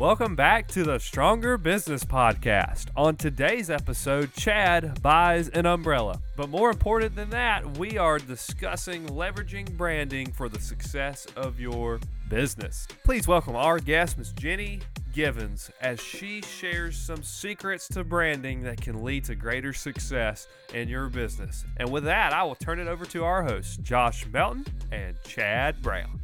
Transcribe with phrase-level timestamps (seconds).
[0.00, 2.86] Welcome back to the Stronger Business Podcast.
[2.96, 6.20] On today's episode, Chad buys an umbrella.
[6.36, 12.00] But more important than that, we are discussing leveraging branding for the success of your
[12.28, 12.88] business.
[13.04, 14.80] Please welcome our guest, Miss Ginny
[15.12, 20.88] Givens, as she shares some secrets to branding that can lead to greater success in
[20.88, 21.64] your business.
[21.76, 25.80] And with that, I will turn it over to our hosts, Josh Melton and Chad
[25.82, 26.18] Brown.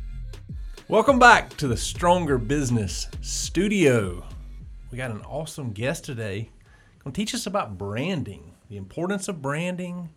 [0.90, 4.24] Welcome back to the Stronger Business Studio.
[4.90, 6.50] We got an awesome guest today.
[7.04, 10.08] Going to teach us about branding, the importance of branding,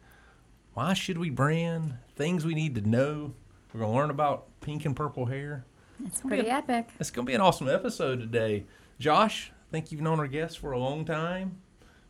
[0.73, 3.35] why should we brand, things we need to know.
[3.71, 5.63] We're going to learn about pink and purple hair.
[6.07, 6.89] It's pretty epic.
[6.99, 8.65] It's going to be an awesome episode today.
[8.97, 11.59] Josh, I think you've known our guest for a long time.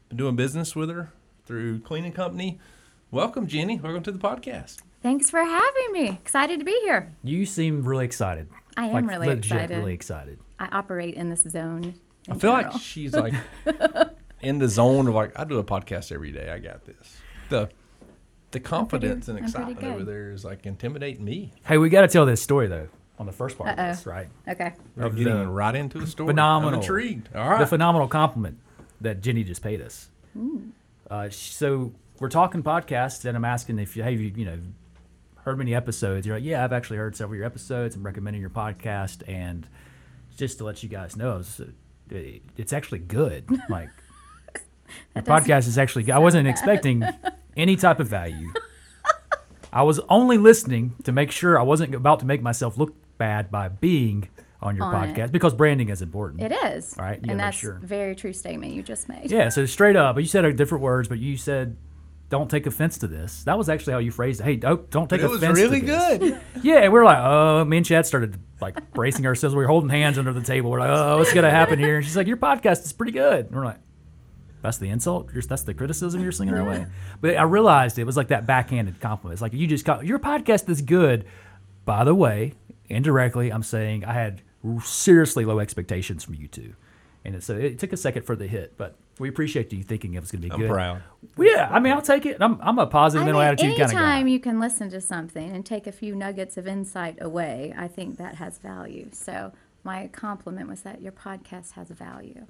[0.07, 1.11] Been doing business with her
[1.45, 2.61] through cleaning company.
[3.11, 3.81] Welcome, Ginny.
[3.81, 4.77] Welcome to the podcast.
[5.03, 6.07] Thanks for having me.
[6.09, 7.13] Excited to be here.
[7.23, 8.47] You seem really excited.
[8.75, 9.77] I am like really legit, excited.
[9.77, 10.39] really excited.
[10.59, 11.93] I operate in this zone.
[12.29, 12.71] I feel general.
[12.73, 13.33] like she's like
[14.41, 16.49] in the zone of like I do a podcast every day.
[16.49, 17.17] I got this.
[17.49, 17.69] The
[18.51, 21.51] the confidence and excitement over there is like intimidating me.
[21.65, 22.87] Hey, we got to tell this story though
[23.19, 23.89] on the first part Uh-oh.
[23.91, 24.27] of this, right?
[24.47, 24.73] Okay.
[24.95, 26.27] We're Of getting the right into the story.
[26.27, 27.29] phenomenal- I'm intrigued.
[27.35, 28.57] All The phenomenal compliment
[29.01, 30.09] that Ginny just paid us.
[31.11, 34.57] Uh, so we're talking podcasts, and I'm asking if you, hey, you, you know,
[35.43, 36.25] heard many episodes.
[36.25, 37.95] You're like, yeah, I've actually heard several of your episodes.
[37.95, 39.67] I'm recommending your podcast, and
[40.37, 41.61] just to let you guys know, it's,
[42.57, 43.45] it's actually good.
[43.69, 43.89] Like,
[45.13, 46.11] the doesn't podcast is actually.
[46.11, 47.03] I wasn't expecting
[47.57, 48.51] any type of value.
[49.71, 53.49] I was only listening to make sure I wasn't about to make myself look bad
[53.49, 54.29] by being
[54.61, 55.15] on your On it.
[55.15, 56.41] podcast because branding is important.
[56.41, 56.95] It is.
[56.97, 57.77] All right, and that's sure.
[57.77, 59.31] a very true statement you just made.
[59.31, 61.75] Yeah, so straight up, you said different words, but you said,
[62.33, 64.45] "Don't take offense to this." That was actually how you phrased it.
[64.45, 65.43] Hey, don't don't take offense.
[65.43, 66.39] it was really good.
[66.63, 69.53] Yeah, we were like, "Oh," me and Chad started like bracing ourselves.
[69.55, 70.71] We were holding hands under the table.
[70.71, 73.45] We're like, "Oh, what's gonna happen here?" And she's like, "Your podcast is pretty good."
[73.45, 73.77] And we're like,
[74.63, 75.29] "That's the insult.
[75.47, 76.87] That's the criticism you're slinging our way."
[77.21, 79.33] But I realized it was like that backhanded compliment.
[79.33, 81.25] It's like you just got your podcast is good.
[81.85, 82.53] By the way,
[82.89, 84.41] indirectly, I'm saying I had
[84.83, 86.73] seriously low expectations from you two.
[87.25, 90.19] And so it took a second for the hit, but we appreciate you thinking it
[90.19, 90.69] was going to be I'm good.
[90.69, 91.03] proud.
[91.37, 92.37] Yeah, I mean, I'll take it.
[92.41, 94.03] I'm, I'm a positive I mental mean, attitude kind of guy.
[94.03, 97.87] anytime you can listen to something and take a few nuggets of insight away, I
[97.87, 99.07] think that has value.
[99.13, 99.53] So
[99.83, 102.45] my compliment was that your podcast has value.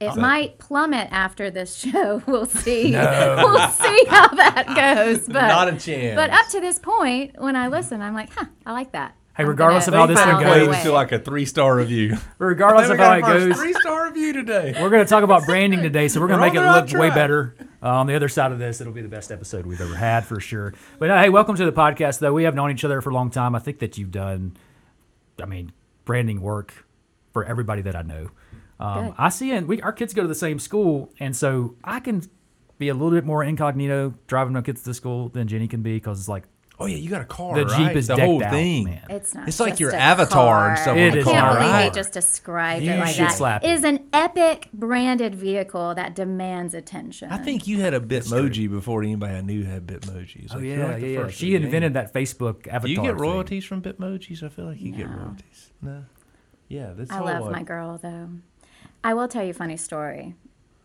[0.00, 2.22] It might plummet after this show.
[2.26, 2.92] We'll see.
[2.94, 5.26] we'll see how that goes.
[5.28, 6.16] But Not a chance.
[6.16, 9.14] But up to this point, when I listen, I'm like, huh, I like that.
[9.40, 10.82] Hey, regardless of how this file one goes- Equates away.
[10.82, 12.18] to like a three star review.
[12.38, 14.76] Regardless of how it goes, three star review today.
[14.80, 16.94] we're going to talk about branding today, so we're going to make it look right
[16.94, 17.56] way better.
[17.82, 20.26] Uh, on the other side of this, it'll be the best episode we've ever had
[20.26, 20.74] for sure.
[20.98, 22.34] But uh, hey, welcome to the podcast, though.
[22.34, 23.54] We have known each other for a long time.
[23.54, 24.58] I think that you've done,
[25.42, 25.72] I mean,
[26.04, 26.74] branding work
[27.32, 28.30] for everybody that I know.
[28.78, 32.00] Um, I see, and we our kids go to the same school, and so I
[32.00, 32.22] can
[32.76, 35.94] be a little bit more incognito driving my kids to school than Ginny can be
[35.94, 36.44] because it's like
[36.80, 37.54] Oh yeah, you got a car.
[37.56, 37.88] the right?
[37.88, 38.84] Jeep is the whole out, thing.
[38.84, 39.02] man.
[39.10, 39.46] It's not.
[39.46, 40.82] It's like your a avatar and car.
[40.82, 41.88] stuff on I can't believe right?
[41.90, 43.32] they just described You it like should that.
[43.36, 43.72] slap It it.
[43.74, 47.30] is an epic branded vehicle that demands attention.
[47.30, 50.48] I think you had a Bitmoji before anybody I knew had Bitmojis.
[50.52, 51.28] Oh Like, you're yeah, like yeah, yeah.
[51.28, 52.80] She invented that Facebook avatar.
[52.86, 53.16] Do you get thing.
[53.18, 54.42] royalties from Bitmojis?
[54.42, 55.70] I feel like you get royalties.
[55.82, 56.04] No.
[56.68, 58.30] Yeah, that's I love like- my girl though.
[59.04, 60.34] I will tell you a funny story.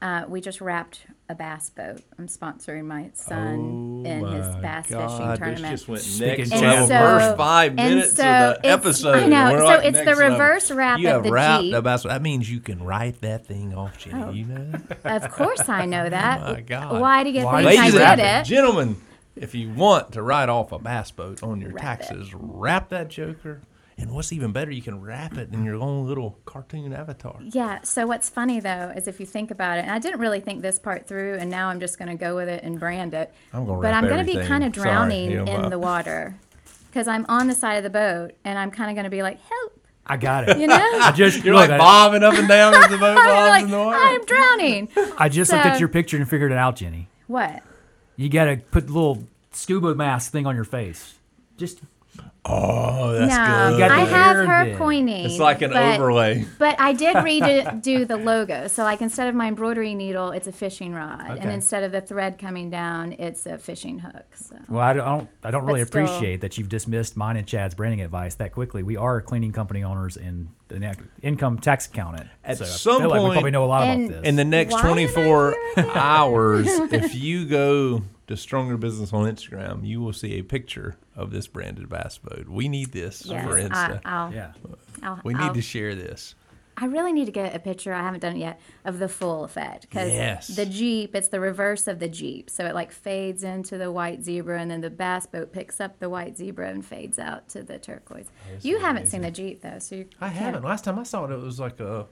[0.02, 2.02] Uh, we just wrapped a bass boat.
[2.20, 5.72] I'm sponsoring my son Oh in his bass God, fishing this tournament.
[5.72, 6.88] just went Speaking next And level.
[6.88, 9.16] so- First five and minutes so of the episode.
[9.16, 10.32] I know, so like it's the next level.
[10.32, 11.74] reverse wrap you of have the wrapped Jeep.
[11.74, 12.04] a bass.
[12.04, 14.22] That means you can write that thing off, Ginny.
[14.24, 14.30] Oh.
[14.30, 14.80] You know.
[15.04, 16.42] of course, I know oh that.
[16.44, 17.02] Oh my God.
[17.02, 18.28] Why do you Why think did I did it?
[18.28, 18.46] it?
[18.46, 18.98] Gentlemen,
[19.36, 22.06] if you want to write off a bass boat on your Wrap it.
[22.06, 23.62] taxes, wrap that joker.
[23.98, 27.38] And what's even better, you can wrap it in your own little cartoon avatar.
[27.42, 27.82] Yeah.
[27.84, 30.62] So what's funny though is if you think about it, and I didn't really think
[30.62, 33.34] this part through, and now I'm just going to go with it and brand it.
[33.54, 35.80] I'm gonna But I'm going to be kind of drowning you know, in my- the
[35.80, 36.36] water
[36.88, 39.22] because I'm on the side of the boat, and I'm kind of going to be
[39.22, 40.58] like, help, I got it.
[40.60, 40.76] you know.
[41.02, 43.64] I just You're like I- bobbing up and down as the boat I'm bobs like,
[43.66, 43.98] in the water.
[43.98, 44.90] I'm drowning.
[45.18, 47.08] I just looked at your picture and figured it out, Ginny.
[47.28, 47.64] What?
[48.18, 51.16] You got to put the little scuba mask thing on your face.
[51.58, 51.80] Just
[52.48, 53.80] Oh, that's no, good.
[53.80, 54.78] got I have her then.
[54.78, 55.26] pointing.
[55.26, 56.46] It's like an but, overlay.
[56.60, 58.68] But I did redo the logo.
[58.68, 62.02] So like instead of my embroidery needle, it's a fishing rod, and instead of the
[62.02, 64.26] thread coming down, it's a fishing hook.
[64.36, 67.74] So well, I don't, I don't really still- appreciate that you've dismissed mine and Chad's
[67.74, 68.84] branding advice that quickly.
[68.84, 72.28] We are cleaning company owners and an ac- income tax accountant.
[72.44, 74.22] At so I some feel like we probably know a lot about this.
[74.24, 75.56] In the next Why am I 24
[75.96, 81.32] hours, if you go to Stronger Business on Instagram, you will see a picture of
[81.32, 82.48] this branded bass boat.
[82.48, 84.02] We need this yes, for Insta.
[84.06, 84.54] I'll, yeah.
[85.04, 86.36] I'll, we need I'll- to share this.
[86.78, 87.94] I really need to get a picture.
[87.94, 90.48] I haven't done it yet of the full effect because Yes.
[90.48, 92.50] the Jeep, it's the reverse of the Jeep.
[92.50, 96.00] So it like fades into the white zebra, and then the bass boat picks up
[96.00, 98.28] the white zebra and fades out to the turquoise.
[98.62, 100.64] you haven't seen the Jeep though, so you I can't- haven't.
[100.66, 102.08] Last time I saw it, it was like a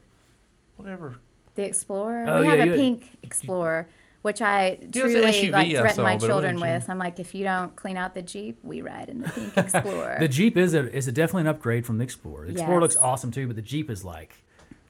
[0.78, 1.16] whatever.
[1.56, 2.26] The Explorer.
[2.30, 3.90] Oh, we yeah, have a pink Explorer,
[4.24, 6.90] which I it was an truly like threaten my children with.
[6.90, 10.18] I'm like, if you don't clean out the Jeep, we ride in the pink Explorer.
[10.20, 12.46] The Jeep is a is a definitely an upgrade from the Explorer.
[12.48, 14.36] The Explorer looks awesome too, but the Jeep is like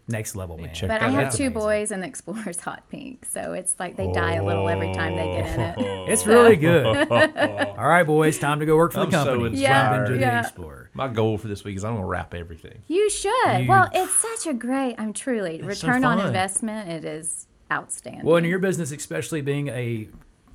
[0.07, 0.73] next level, man.
[0.73, 1.31] check but I have out.
[1.33, 1.53] two amazing.
[1.53, 5.15] boys, and the Explorer's hot pink, so it's like they die a little every time
[5.15, 5.99] they get in it.
[6.13, 6.85] It's really good.
[7.11, 9.57] All right, boys, time to go work for I'm the so company.
[9.61, 10.41] Yeah, Jump into the yeah.
[10.41, 10.89] Explorer.
[10.93, 12.83] My goal for this week is I'm gonna wrap everything.
[12.87, 13.61] You should.
[13.61, 14.95] You- Well, it's such a great.
[14.99, 16.89] I'm truly It's so return on investment.
[16.89, 18.23] It is outstanding.
[18.25, 20.07] Well, in your business, especially being a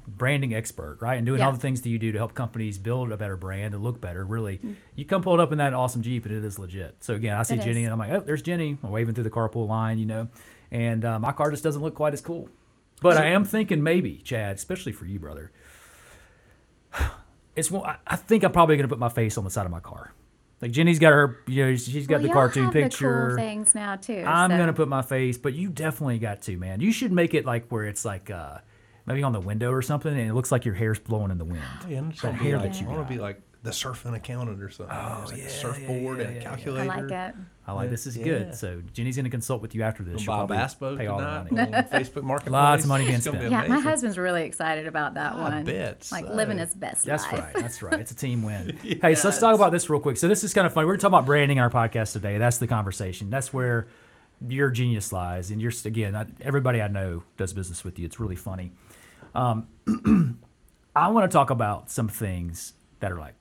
[0.06, 3.12] branding expert, right, and doing all the things that you do to help companies build
[3.12, 4.74] a better brand and look better, really, Mm.
[4.96, 6.96] you come pulled up in that awesome Jeep and it is legit.
[7.00, 7.86] So again, I see It Ginny is.
[7.86, 10.28] and I'm like, oh, there's Ginny, I'm waving through the carpool line, you know,
[10.70, 12.48] and uh, my car just doesn't look quite as cool.
[13.02, 15.50] But I am thinking maybe, Chad, especially for you, brother.
[17.56, 19.72] It's one- I- I think I'm probably gonna put my face on the side of
[19.72, 20.12] my car.
[20.60, 23.28] Like Ginny's got her, you know, she's got well, the cartoon have picture.
[23.30, 24.24] The cool things now too.
[24.26, 26.80] I'm so- gonna put my face, but you definitely got to, man.
[26.80, 28.58] You should make it like where it's like uh
[29.06, 31.44] maybe on the window or something, and it looks like your hair's blowing in the
[31.44, 31.62] wind.
[31.88, 33.08] Yeah, I'm That hair like, that you I want got.
[33.08, 34.94] to be like the surfing accountant or something.
[34.96, 36.80] Oh, like a surfboard yeah, and a yeah, yeah.
[36.80, 37.34] I like it.
[37.66, 38.24] I like this is Yeah.
[38.24, 38.54] good.
[38.54, 40.24] So Ginny's gonna consult with you after this.
[40.24, 41.74] Gonna She'll buy a bass boat pay all the tonight money.
[41.74, 42.52] on Facebook Marketplace.
[42.52, 43.68] Lots of money It's being gonna be spent.
[43.68, 45.64] Yeah, my husband's really excited about that I one.
[45.64, 46.32] bet Like so.
[46.34, 47.40] living his best That's life.
[47.42, 47.54] right.
[47.54, 47.98] That's right.
[48.00, 48.78] It's a team win.
[49.02, 50.16] Hey, so let's talk about this real quick.
[50.16, 50.86] So this is kind of funny.
[50.86, 52.38] We're talking about branding our podcast today.
[52.38, 53.28] That's the conversation.
[53.28, 53.88] That's where
[54.48, 55.50] your genius lies.
[55.50, 58.06] And you're again, I, everybody I know does business with you.
[58.06, 58.70] It's really funny.
[59.34, 59.66] Um,
[60.96, 63.34] I want to talk about some things that are like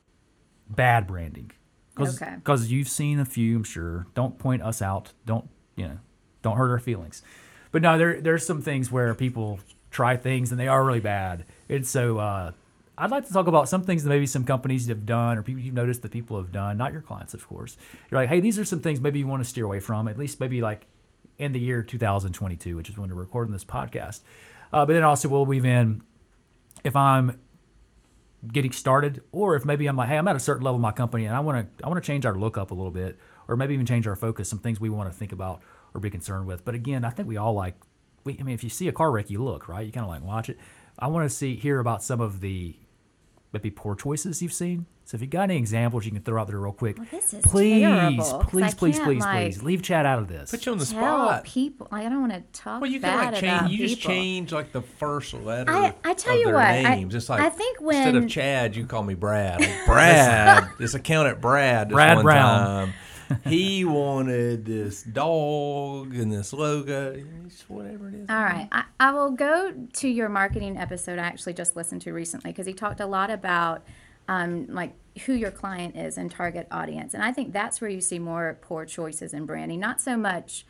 [0.70, 1.52] bad branding.
[2.00, 2.36] Okay.
[2.36, 4.08] Because you've seen a few, I'm sure.
[4.14, 5.14] Don't point us out.
[5.26, 6.00] Don't you know?
[6.42, 7.24] Don't hurt our feelings.
[7.72, 9.60] But no, there there's some things where people
[9.92, 11.46] try things and they are really bad.
[11.70, 12.52] And so uh,
[12.98, 15.62] I'd like to talk about some things that maybe some companies have done or people
[15.62, 17.78] you've noticed that people have done, not your clients, of course.
[18.10, 20.18] You're like, hey, these are some things maybe you want to steer away from, at
[20.18, 20.86] least maybe like
[21.38, 24.22] in the year 2022, which is when we're recording this podcast.
[24.74, 26.02] Uh, but then also we'll weave in
[26.84, 27.40] if I'm
[28.54, 30.92] getting started, or if maybe I'm like, hey, I'm at a certain level in my
[30.92, 33.18] company and I want to I want to change our look up a little bit,
[33.48, 35.62] or maybe even change our focus, some things we want to think about
[35.94, 36.66] or be concerned with.
[36.66, 37.76] But again, I think we all like,
[38.24, 40.10] we, I mean, if you see a car wreck, you look right, you kind of
[40.10, 40.58] like watch it.
[41.00, 42.76] I want to see hear about some of the
[43.54, 44.86] maybe poor choices you've seen.
[45.06, 47.34] So if you got any examples you can throw out there real quick, Well, this
[47.34, 50.52] is please, terrible, 'cause please, please, please, like, please, leave Chad out of this.
[50.52, 51.44] Put you on the Tell spot.
[51.46, 51.88] people.
[51.90, 53.72] Like, I don't want to talk Well, you can bad like change.
[53.72, 55.72] You just change like the first letter.
[55.72, 57.16] I- I tell of you their what, I- names.
[57.16, 59.62] it's like I think instead of Chad, you call me Brad.
[59.62, 61.88] Like, Brad, this accountant Brad.
[61.88, 62.60] This Brad one Brown.
[62.88, 62.94] Time,
[63.46, 67.24] he wanted this dog and this logo.
[67.68, 68.30] Whatever it is.
[68.30, 68.68] All right.
[68.72, 72.66] I, I will go to your marketing episode I actually just listened to recently because
[72.66, 73.86] he talked a lot about
[74.28, 74.94] um, like
[75.26, 77.14] who your client is and target audience.
[77.14, 80.66] And I think that's where you see more poor choices in branding, not so much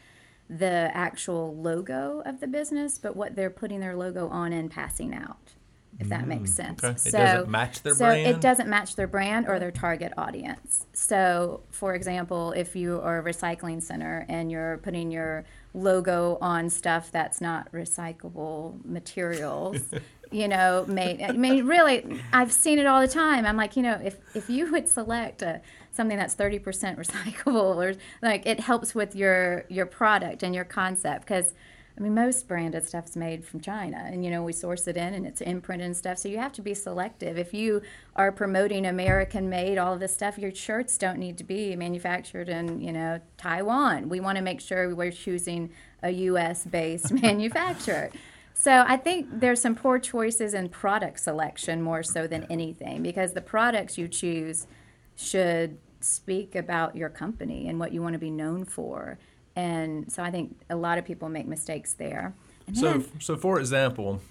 [0.49, 5.13] the actual logo of the business, but what they're putting their logo on and passing
[5.13, 5.53] out.
[5.99, 6.83] If that makes mm, sense.
[6.83, 6.93] okay.
[6.93, 8.27] It So, doesn't match their so brand?
[8.27, 10.85] it doesn't match their brand or their target audience.
[10.93, 16.69] So, for example, if you are a recycling center and you're putting your logo on
[16.69, 19.77] stuff that's not recyclable materials,
[20.31, 21.21] you know, made.
[21.21, 23.45] I mean, really, I've seen it all the time.
[23.45, 25.61] I'm like, you know, if if you would select a,
[25.91, 26.61] something that's 30%
[26.97, 31.53] recyclable, or like it helps with your your product and your concept because.
[31.97, 35.15] I mean, most branded stuff's made from China, and you know we source it in,
[35.15, 36.19] and it's imprinted and stuff.
[36.19, 37.39] So you have to be selective.
[37.39, 37.81] If you
[38.15, 42.81] are promoting American-made, all of this stuff, your shirts don't need to be manufactured in,
[42.81, 44.09] you know, Taiwan.
[44.09, 45.71] We want to make sure we're choosing
[46.03, 48.11] a U.S.-based manufacturer.
[48.53, 53.33] So I think there's some poor choices in product selection more so than anything, because
[53.33, 54.67] the products you choose
[55.15, 59.17] should speak about your company and what you want to be known for.
[59.57, 62.33] And so I think a lot of people make mistakes there.
[62.67, 64.21] And So, then- so for example,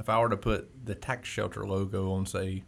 [0.00, 2.64] if I were to put the tax shelter logo on, say,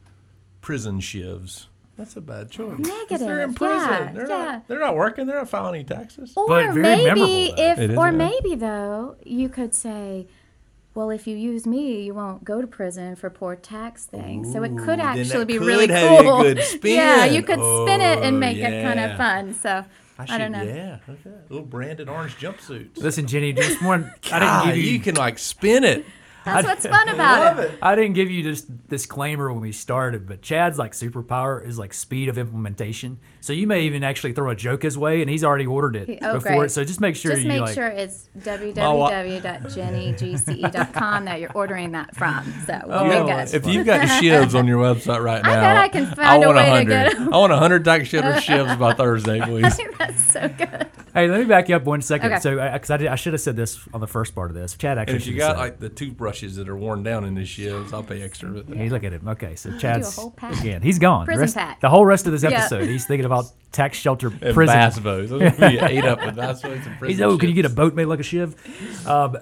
[0.60, 2.78] prison shivs, that's a bad choice.
[3.08, 3.88] 'Cause They're in prison.
[3.90, 4.44] yeah, they're yeah.
[4.44, 4.68] not.
[4.68, 5.26] They're not working.
[5.26, 6.32] They're not filing any taxes.
[6.36, 8.10] or But very maybe memorable, if, It is, or yeah.
[8.12, 10.28] maybe though, you could say,
[10.94, 14.52] well, if you use me, you won't go to prison for poor tax things.
[14.52, 16.42] so it Ooh, could then actually that be could really have a cool.
[16.42, 16.94] good spin.
[16.96, 19.54] Yeah, you could spin it Oh, and make it oh, kind of fun.
[19.54, 19.84] So
[20.18, 20.62] I, should, don't know.
[20.62, 21.36] Yeah, okay.
[21.50, 22.96] Little branded orange jumpsuits.
[22.98, 24.12] Listen, Ginny, just one.
[24.30, 24.92] Ah, I didn't God, give you.
[24.92, 26.04] you can like spin it.
[26.46, 27.78] That's what's fun about it.
[27.82, 31.92] I didn't give you this disclaimer when we started, but Chad's like superpower is like
[31.92, 33.18] speed of implementation.
[33.40, 36.18] So you may even actually throw a joke his way, and he's already ordered it
[36.22, 36.56] Oh, before.
[36.58, 36.70] great.
[36.70, 37.74] So just make sure Just you make like.
[37.74, 42.44] sure it's wa- www.ginnygce.com that you're ordering that from.
[42.66, 43.66] So we'll Oh, be that's good.
[43.66, 46.42] If you've got shivs on your website right now, I now, bet I can find
[46.42, 46.88] a want way to 100.
[46.88, 47.32] get 'em.
[47.34, 49.74] I want 100 Dyke Shitter shivs by Thursday, I please.
[49.76, 50.86] think that's so good.
[51.14, 52.32] Hey, let me back you up one second.
[52.32, 52.40] Okay.
[52.40, 54.56] So, uh, because I, did, I should have said this on the first part of
[54.56, 54.76] this.
[54.76, 55.88] Chad actually And if you got like the
[56.40, 58.52] toothbrushes that are worn down in the shivs, I'll pay extra.
[58.56, 58.66] it.
[58.68, 59.26] Hey, look at him.
[59.28, 60.58] Okay, so Chad's whole pack.
[60.60, 60.82] again.
[60.82, 61.22] He's gone.
[61.22, 61.80] The Prison rest- pack.
[61.80, 62.50] The whole rest of this Yeah.
[62.50, 64.74] episode, he's thinking about tax shelter And prison.
[64.76, 65.30] bass bows.
[65.30, 67.70] Those be ate up with bass bows and He's prison oh, can you get a
[67.70, 68.54] boat made like a shiv?
[69.06, 69.36] Um,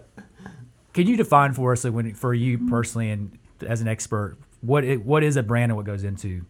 [0.92, 3.36] can you define for us, like, when for you personally and
[3.66, 6.44] as an expert, what it, what is a brand and what goes into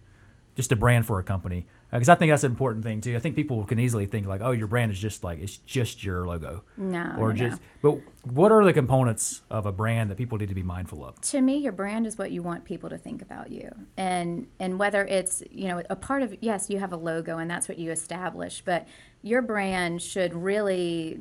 [0.57, 1.67] just a brand for a company?
[1.95, 3.15] Uh, because I think that's an important thing too.
[3.15, 6.03] I think people can easily think like, oh, your brand is just like it's just
[6.03, 7.61] your logo, No, or no, just.
[7.85, 7.93] no.
[7.93, 11.21] But what are the components of a brand that people need to be mindful of?
[11.21, 14.79] to me your brand is what you want people to think about you and and
[14.79, 17.79] whether it's you know a part of yes you have a logo and that's what
[17.79, 18.87] you establish but
[19.23, 21.21] your brand should really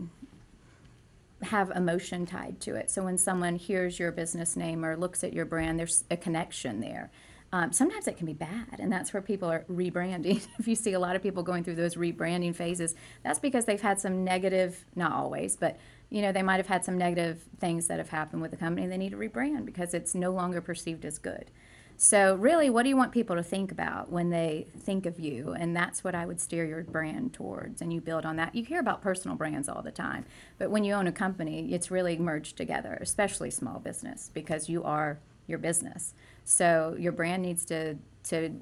[1.44, 5.34] have emotion tied to it so when someone hears your business name or looks at
[5.34, 7.12] your brand there's a connection there
[7.54, 10.46] um, sometimes it can be bad and that's where people are rebranding.
[10.60, 13.80] If you see a lot of people going through those rebranding phases that's because they've
[13.80, 15.78] had some negative not always but
[16.10, 18.88] you know they might have had some negative things that have happened with the company
[18.88, 21.52] they need to rebrand because it's no longer perceived as good.
[21.96, 25.54] So really what do you want people to think about when they think of you?
[25.54, 28.56] And that's what i would steer your brand towards and you build on that.
[28.56, 30.26] You hear about personal brands all the time
[30.58, 34.84] but when you own a company it's really merged together especially small business because you
[34.84, 36.14] are your business
[36.46, 38.62] so your brand needs to to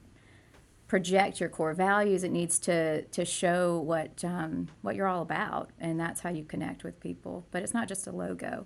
[0.87, 2.23] project your core values.
[2.25, 6.43] It needs to to show what um, what you're all about, and that's how you
[6.43, 7.45] connect with people.
[7.51, 8.65] But it's not just a logo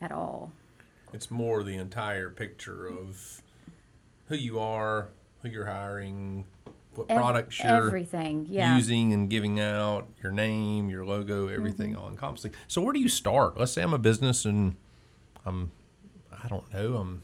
[0.00, 0.52] at all.
[1.12, 3.42] It's more the entire picture of
[4.28, 5.08] who you are,
[5.42, 6.46] who you're hiring,
[6.94, 8.74] what products you're everything, yeah.
[8.74, 12.00] using and giving out, your name, your logo, everything Mm-hmm.
[12.02, 12.52] all encompassing.
[12.66, 13.58] So where do you start?
[13.58, 14.76] Let's say I'm a business and
[15.44, 15.70] I'm
[16.42, 17.22] I don't know, I'm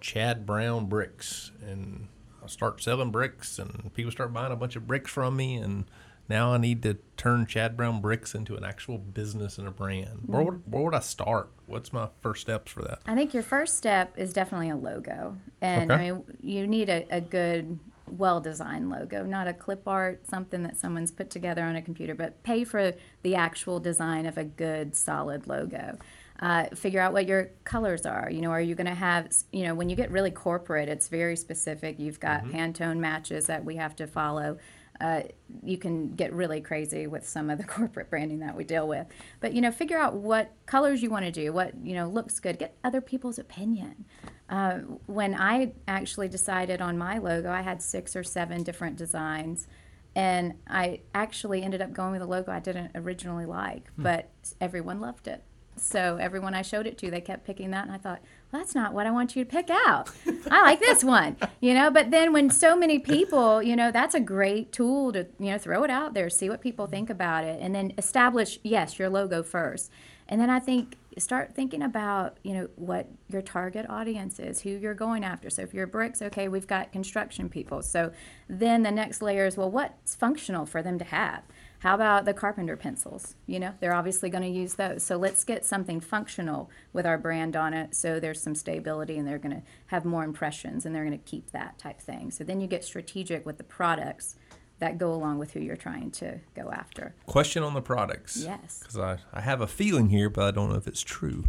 [0.00, 2.08] Chad Brown Bricks and
[2.42, 5.84] I start selling bricks and people start buying a bunch of bricks from me and
[6.28, 10.22] now I need to turn Chad Brown Bricks into an actual business and a brand.
[10.26, 11.50] Where, would, where would I start?
[11.66, 12.98] What's my first steps for that?
[13.06, 16.08] I think your first step is definitely a logo, and Okay.
[16.08, 20.62] I mean you need a, a good, well designed logo, not a clip art, something
[20.64, 24.44] that someone's put together on a computer, but pay for the actual design of a
[24.44, 25.96] good, solid logo.
[26.40, 28.28] Uh, figure out what your colors are.
[28.30, 31.08] You know, are you going to have, you know, when you get really corporate, it's
[31.08, 31.98] very specific.
[31.98, 34.58] You've got Pantone matches that we have to follow.
[35.00, 35.22] Uh,
[35.62, 39.06] you can get really crazy with some of the corporate branding that we deal with.
[39.40, 42.40] But you know, figure out what colors you want to do, what you know looks
[42.40, 42.58] good.
[42.58, 44.04] Get other people's opinion.
[44.48, 49.66] Uh, when I actually decided on my logo, I had six or seven different designs,
[50.14, 55.00] and I actually ended up going with a logo I didn't originally like, but everyone
[55.00, 55.42] loved it.
[55.76, 58.74] So everyone I showed it to, they kept picking that, and I thought, well, that's
[58.74, 60.10] not what I want you to pick out.
[60.50, 61.90] I like this one, you know.
[61.90, 65.58] But then when so many people, you know, that's a great tool to you know
[65.58, 69.10] throw it out there, see what people think about it, and then establish yes your
[69.10, 69.90] logo first,
[70.28, 74.70] and then I think start thinking about you know what your target audience is, who
[74.70, 75.50] you're going after.
[75.50, 77.82] So if you're bricks, okay, we've got construction people.
[77.82, 78.12] So
[78.48, 81.42] then the next layer is well, what's functional for them to have?
[81.80, 83.34] How about the carpenter pencils?
[83.46, 85.02] You know, they're obviously going to use those.
[85.02, 89.26] So let's get something functional with our brand on it so there's some stability and
[89.26, 92.30] they're going to have more impressions and they're going to keep that type thing.
[92.30, 94.36] So then you get strategic with the products
[94.78, 97.14] that go along with who you're trying to go after.
[97.26, 98.42] Question on the products.
[98.44, 98.80] Yes.
[98.80, 101.44] Because I, I have a feeling here, but I don't know if it's true.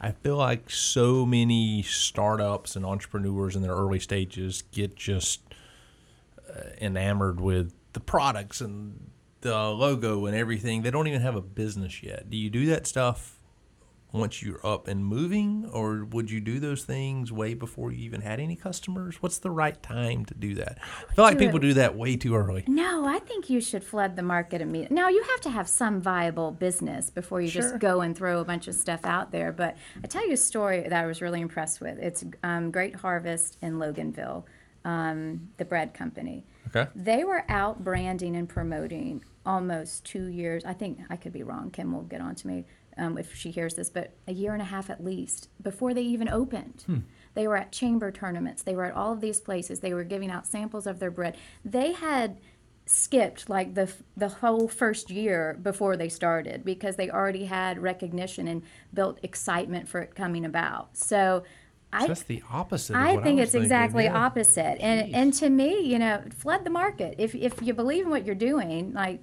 [0.00, 5.40] I feel like so many startups and entrepreneurs in their early stages get just
[6.48, 9.10] uh, enamored with the products and
[9.40, 10.82] the logo and everything.
[10.82, 12.28] They don't even have a business yet.
[12.30, 13.34] Do you do that stuff
[14.10, 18.22] once you're up and moving, or would you do those things way before you even
[18.22, 19.16] had any customers?
[19.20, 20.78] What's the right time to do that?
[21.10, 22.64] I feel like Do it- people do that way too early.
[22.66, 24.94] No, I think you should flood the market immediately.
[24.96, 27.60] Now, you have to have some viable business before you Sure.
[27.60, 29.52] just go and throw a bunch of stuff out there.
[29.52, 31.98] But I tell you a story that I was really impressed with.
[31.98, 34.44] It's um, Great Harvest in Loganville,
[34.86, 36.46] um, the bread company.
[36.68, 36.88] Okay.
[36.94, 40.64] They were out branding and promoting almost two years.
[40.64, 41.70] I think I could be wrong.
[41.70, 42.64] Kim will get on to me
[42.96, 46.02] um, if she hears this, but a year and a half at least before they
[46.02, 46.84] even opened.
[47.34, 48.62] They were at chamber tournaments.
[48.62, 49.80] They were at all of these places.
[49.80, 51.36] They were giving out samples of their bread.
[51.64, 52.38] They had
[52.84, 58.48] skipped like the the whole first year before they started because they already had recognition
[58.48, 58.62] and
[58.94, 60.96] built excitement for it coming about.
[60.96, 61.44] So
[61.92, 62.94] I That's the opposite.
[62.94, 64.18] Of I think was it's thinking, exactly yeah.
[64.18, 64.78] opposite.
[64.80, 67.14] And and to me, you know, flood the market.
[67.18, 69.20] If if you believe in what you're doing, like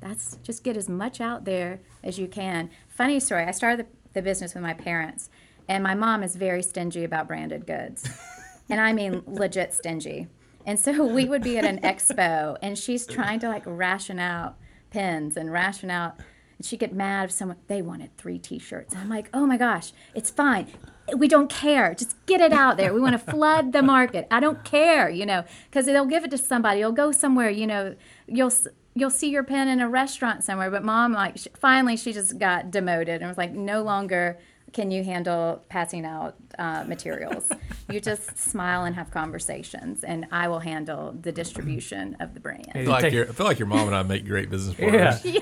[0.00, 2.70] that's just get as much out there as you can.
[2.88, 5.28] Funny story, I started the, the business with my parents,
[5.68, 8.08] and my mom is very stingy about branded goods.
[8.68, 10.28] and I mean legit stingy.
[10.66, 14.56] And so we would be at an expo and she's trying to like ration out
[14.90, 16.16] pins and ration out
[16.56, 18.94] and she'd get mad if someone they wanted three t-shirts.
[18.94, 20.68] And I'm like, oh my gosh, it's fine.
[21.16, 21.94] We don't care.
[21.94, 22.94] Just get it out there.
[22.94, 24.26] We want to flood the market.
[24.30, 26.80] I don't care, you know, because they'll give it to somebody.
[26.80, 27.94] You'll go somewhere, you know,
[28.26, 28.52] you'll
[28.94, 30.70] you'll see your pen in a restaurant somewhere.
[30.70, 34.38] But mom, like, sh finally, she just got demoted and was like, no longer
[34.72, 37.50] can you handle passing out uh, materials.
[37.90, 42.66] you just smile and have conversations, and I will handle the distribution of the brand.
[42.74, 45.24] I feel, like your, I feel like your mom and I make great business partners.
[45.24, 45.40] Yeah.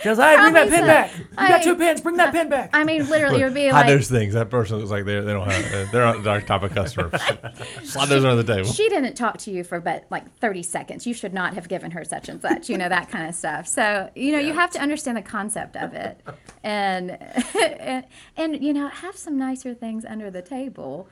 [0.00, 0.86] She goes, hey, bring that Probably pen so.
[0.86, 1.18] back.
[1.18, 2.00] You got two pens.
[2.00, 2.70] Bring that pen back.
[2.72, 4.32] I mean, literally, it would be Hide like those things.
[4.32, 5.74] That person looks like they're, they don't have.
[5.74, 7.10] Uh, they're not our type of customer.
[7.84, 8.72] Slide those under the table.
[8.72, 11.06] she didn't talk to you for but like 30 seconds.
[11.06, 13.66] You should not have given her such and such, you know, that kind of stuff.
[13.66, 16.20] So, you know, you have to understand the concept of it.
[16.62, 17.10] And,
[17.60, 18.04] and,
[18.36, 21.08] and, you know, have some nicer things under the table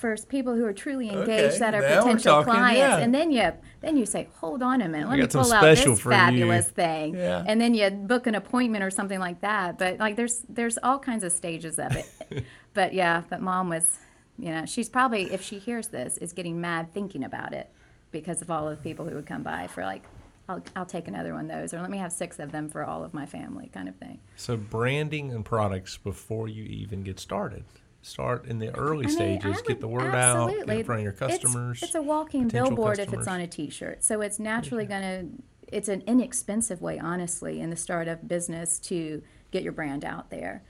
[0.00, 2.78] for people who are truly engaged Okay, that are potential talking, clients.
[2.78, 2.96] yeah.
[2.96, 5.82] And then you, then you say, hold on a minute, let me pull out this
[5.82, 5.96] for you.
[5.96, 7.14] fabulous thing.
[7.14, 7.44] Yeah.
[7.46, 9.78] And then you book an appointment or something like that.
[9.78, 12.44] But like, there's, there's all kinds of stages of it.
[12.74, 13.98] but yeah, but mom was,
[14.38, 17.70] you know, she's probably, if she hears this, is getting mad thinking about it
[18.10, 20.02] because of all of the people who would come by for like,
[20.48, 22.84] I'll, I'll take another one of those, or let me have six of them for
[22.84, 24.18] all of my family, kind of thing.
[24.34, 27.62] So branding and products before you even get started.
[28.02, 29.58] Start in the early I mean, stages.
[29.58, 30.48] I get the word out.
[30.48, 31.82] Get in front of your customers.
[31.82, 35.42] It's, a walking potential billboard if it's on a T-shirt, so it's naturally going to.
[35.74, 40.62] It's an inexpensive way, honestly, in the startup business to get your brand out there.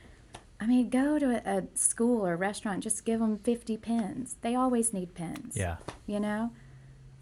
[0.60, 4.36] I mean, go to a, a school or a restaurant, just give them 50 pins.
[4.42, 5.56] They always need pins.
[5.56, 5.76] Yeah.
[6.06, 6.52] You know?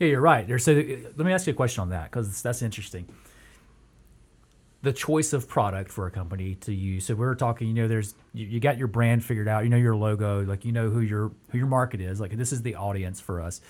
[0.00, 0.46] Yeah, you're right.
[0.46, 3.08] There's, so let me ask you a question on that because that's interesting.
[4.82, 7.06] The choice of product for a company to use.
[7.06, 7.68] So we we're talking.
[7.68, 9.64] You know, there's you, you got your brand figured out.
[9.64, 10.44] You know your logo.
[10.44, 12.20] Like you know who your who your market is.
[12.20, 13.60] Like this is the audience for us.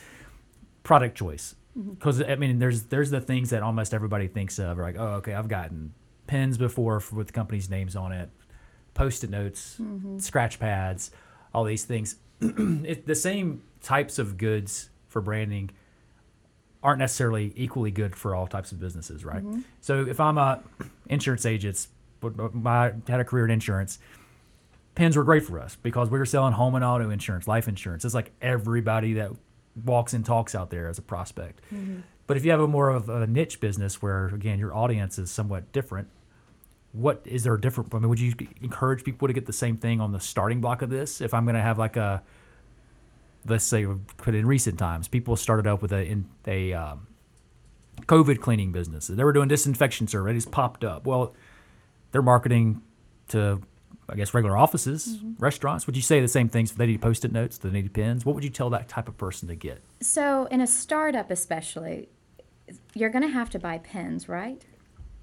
[0.83, 1.55] Product choice.
[1.79, 1.93] Mm-hmm.
[1.93, 4.79] Because I mean, there's there's the things that almost everybody thinks of.
[4.79, 5.95] Like, oh, okay, I've gotten
[6.27, 8.31] pens before with companies' names on it,
[8.95, 10.19] post-it notes, mm-hmm.
[10.19, 11.11] scratch pads,
[11.55, 12.17] all these things.
[12.41, 15.71] it, the same types of goods for branding
[16.83, 19.45] aren't necessarily equally good for all types of businesses, right?
[19.45, 19.61] Mm-hmm.
[19.81, 20.63] So if I'm a
[21.09, 21.89] insurance agent,
[22.21, 23.99] but- my had a career in insurance,
[24.95, 28.05] pens were great for us because we were selling home and auto insurance, life insurance.
[28.05, 29.31] It's like everybody that
[29.85, 31.61] walks and talks out there as a prospect.
[31.73, 32.01] Mm-hmm.
[32.27, 35.31] But if you have a more of a niche business where again your audience is
[35.31, 36.09] somewhat different,
[36.93, 37.95] what is there a different?
[37.95, 40.83] I mean, would you encourage people to get the same thing on the starting block
[40.83, 41.21] of this?
[41.21, 42.23] If I'm going to have like a
[43.49, 47.07] let's say put in recent times, people started up with a in a um,
[48.03, 49.09] COVID cleaning business.
[49.09, 51.07] They were doing disinfection surveys, popped up.
[51.07, 51.35] Well,
[52.13, 52.83] they're marketing
[53.29, 53.61] to,
[54.09, 55.87] I guess, regular offices, restaurants.
[55.87, 56.71] Would you say the same things?
[56.71, 57.59] For they need post-it notes.
[57.59, 58.25] They need pens.
[58.25, 59.83] What would you tell that type of person to get?
[60.01, 62.09] So, in a startup, especially,
[62.95, 64.65] you're going to have to buy pens, right?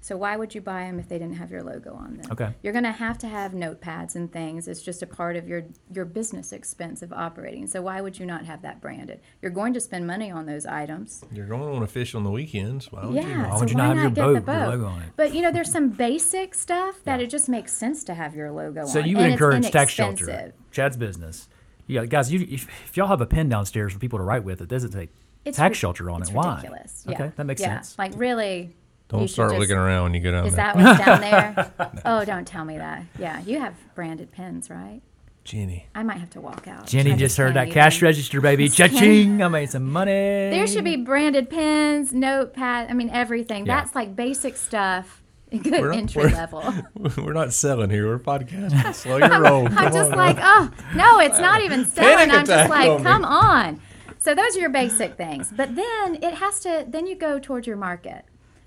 [0.06, 2.30] So, why would you buy them if they didn't have your logo on them?
[2.30, 2.54] Okay.
[2.62, 4.68] You're going to have to have notepads and things.
[4.68, 7.66] It's just a part of your your business expense of operating.
[7.66, 9.18] So, why would you not have that branded?
[9.42, 11.24] You're going to spend money on those items.
[11.32, 12.92] You're going on a fish on the weekends.
[12.92, 13.20] Why would you?
[13.22, 13.48] Yeah.
[13.48, 14.68] Why so would you why not have your get boat the boat?
[14.68, 15.08] logo on it?
[15.16, 17.26] But you know, there's some basic stuff that Yeah.
[17.26, 18.92] it just makes sense to have your logo So on.
[18.92, 20.52] So you would and encourage tax shelter.
[20.70, 21.48] Chad's business.
[21.88, 24.60] Yeah, guys, you, if, if y'all have a pen downstairs for people to write with,
[24.60, 25.10] it doesn't take
[25.44, 26.36] It's tax ri- shelter on it's it.
[26.36, 26.54] Why?
[26.58, 27.04] Ridiculous.
[27.08, 27.74] Okay, that makes yeah.
[27.80, 27.98] sense.
[27.98, 28.76] Like really.
[29.12, 30.72] You Don't should start just- looking around when you go down Is there.
[30.74, 31.20] that what's down
[31.78, 32.02] there?
[32.04, 33.04] Oh, don't tell me that.
[33.18, 35.00] Yeah, you have branded pens, right?
[35.44, 35.86] Ginny.
[35.94, 36.88] I might have to walk out.
[36.88, 38.06] Ginny I just heard can't that cash even.
[38.08, 38.68] register, baby.
[38.70, 39.40] Cha-ching!
[39.40, 40.10] I made some money.
[40.10, 42.90] There should be branded pens, notepad.
[42.90, 43.64] I mean, everything.
[43.64, 43.76] Yeah.
[43.76, 45.22] That's like basic stuff.
[45.52, 46.74] Good We're not- entry we're- level.
[47.18, 48.08] We're not selling here.
[48.08, 48.92] We're podcasting.
[48.92, 49.66] Slow your roll.
[49.68, 50.72] I'm Come just on like, now.
[50.72, 52.16] oh no, it's not even selling.
[52.16, 53.02] Panic I'm just like, on me.
[53.04, 53.80] come on.
[54.18, 55.52] So those are your basic things.
[55.56, 56.84] But then it has to.
[56.88, 58.24] Then you go towards your market,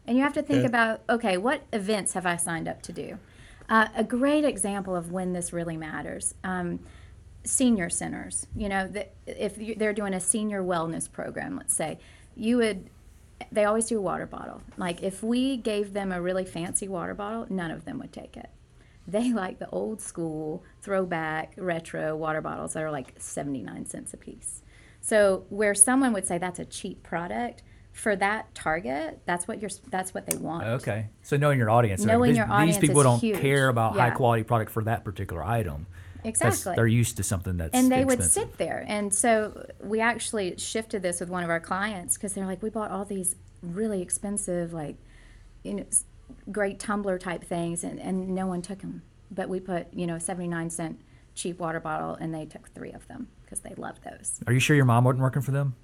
[0.10, 0.68] and you have to think Yeah.
[0.70, 3.20] about, okay, what events have I signed up to do?
[3.70, 6.34] Uh, a great example of when this really matters.
[6.44, 6.80] Um,
[7.44, 8.48] senior centers.
[8.56, 12.00] You know, the, if you, they're doing a senior wellness program, let's say,
[12.36, 12.90] you would.
[13.52, 14.62] They always do a water bottle.
[14.78, 18.36] Like if we gave them a really fancy water bottle, none of them would take
[18.36, 18.50] it.
[19.08, 24.18] They like the old school, throwback, retro water bottles that are like 79 cents a
[24.18, 24.64] piece.
[25.02, 27.62] So, where someone would say that's a cheap product,
[28.00, 29.70] for that target, that's what you're.
[29.90, 30.66] That's what they want.
[30.66, 31.08] Okay.
[31.22, 33.40] So knowing your audience, like, Knowing these, your these audience people is don't huge.
[33.40, 35.86] care about high quality product for that particular item.
[36.24, 36.76] Exactly.
[36.76, 38.86] They're used to something that's and they would sit there.
[38.88, 42.70] And so we actually shifted this with one of our clients because they're like, we
[42.70, 44.96] bought all these really expensive, like,
[45.64, 45.86] you know,
[46.52, 49.02] great tumbler type things, and, and no one took them.
[49.32, 51.02] But we put, you know, a 79 cent
[51.36, 54.40] cheap water bottle, and they took three of them because they loved those.
[54.48, 55.76] Are you sure your mom wasn't working for them?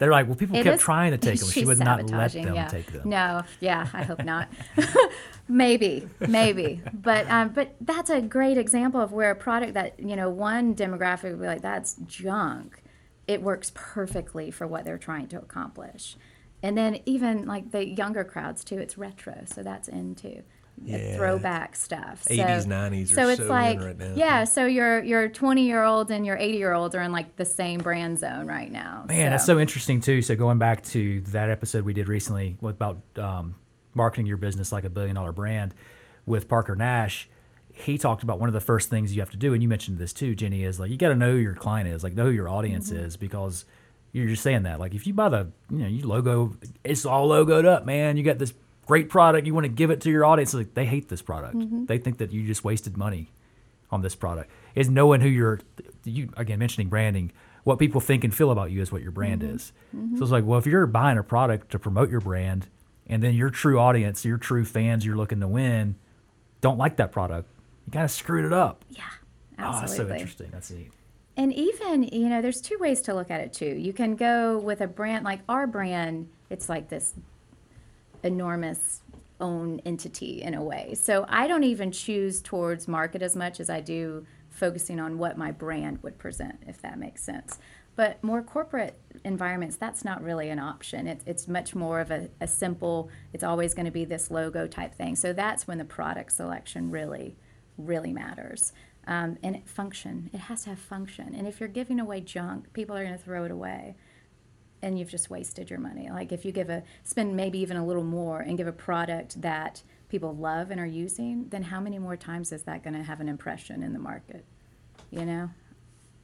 [0.00, 1.50] They're like, well, people It kept is- trying to take them.
[1.50, 2.66] She would not let them yeah.
[2.68, 3.08] take them.
[3.08, 4.48] No, yeah, I hope not.
[5.48, 10.16] maybe, maybe, but um, but that's a great example of where a product that you
[10.16, 12.82] know one demographic would be like that's junk.
[13.28, 16.16] It works perfectly for what they're trying to accomplish,
[16.62, 18.78] and then even like the younger crowds too.
[18.78, 20.42] It's retro, so that's into the
[20.82, 21.16] Yeah.
[21.16, 22.22] throwback stuff.
[22.22, 24.12] So- 80s, 90s are so it's so like right now.
[24.16, 24.44] yeah.
[24.44, 27.44] So your your twenty year old and your eighty year olds are in like the
[27.44, 29.04] same brand zone right now.
[29.08, 30.22] Man, that's so interesting too.
[30.22, 33.56] So going back to that episode we did recently about um,
[33.94, 35.74] marketing your business like a billion dollar brand
[36.24, 37.28] with Parker Nash,
[37.72, 39.98] he talked about one of the first things you have to do, and you mentioned
[39.98, 42.24] this too, Ginny, is like you got to know who your client is, like know
[42.24, 43.04] who your audience Mm-hmm.
[43.04, 43.64] is, because
[44.12, 44.80] you're just saying that.
[44.80, 48.16] Like if you buy the, you know, you logo, it's all logoed up, man.
[48.16, 48.54] You got this
[48.90, 50.52] great product, you want to give it to your audience.
[50.52, 51.56] Like they hate this product.
[51.56, 51.84] Mm-hmm.
[51.86, 53.30] They think that you just wasted money
[53.92, 55.58] on this product is knowing who you're
[56.04, 57.32] you again mentioning branding
[57.64, 59.56] what people think and feel about you is what your brand Mm-hmm.
[59.56, 59.72] is
[60.16, 62.68] so it's like well if you're buying a product to promote your brand
[63.08, 65.96] and then your true audience your true fans you're looking to win
[66.60, 67.48] don't like that product
[67.84, 69.02] you kind of screwed it up yeah,
[69.58, 70.92] oh that's so interesting that's neat
[71.36, 73.72] And even, you know, there's two ways to look at it too.
[73.86, 77.14] You can go with a brand like our brand, it's like this
[78.22, 79.02] enormous
[79.40, 80.94] own entity in a way.
[80.94, 85.38] So I don't even choose towards market as much as I do focusing on what
[85.38, 87.58] my brand would present, if that makes sense.
[87.96, 91.06] But more corporate environments, that's not really an option.
[91.06, 94.66] It, it's much more of a, a simple, it's always going to be this logo
[94.66, 95.16] type thing.
[95.16, 97.36] So that's when the product selection really,
[97.78, 98.72] really matters.
[99.06, 101.34] Um, and it function, it has to have function.
[101.34, 103.96] And if you're giving away junk, people are going to throw it away
[104.82, 106.10] and you've just wasted your money.
[106.10, 109.40] Like if you give a spend maybe even a little more and give a product
[109.42, 113.02] that people love and are using, then how many more times is that going to
[113.02, 114.44] have an impression in the market?
[115.10, 115.50] You know,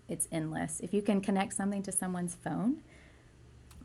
[0.08, 0.80] it's endless.
[0.80, 2.82] If you can connect something to someone's phone,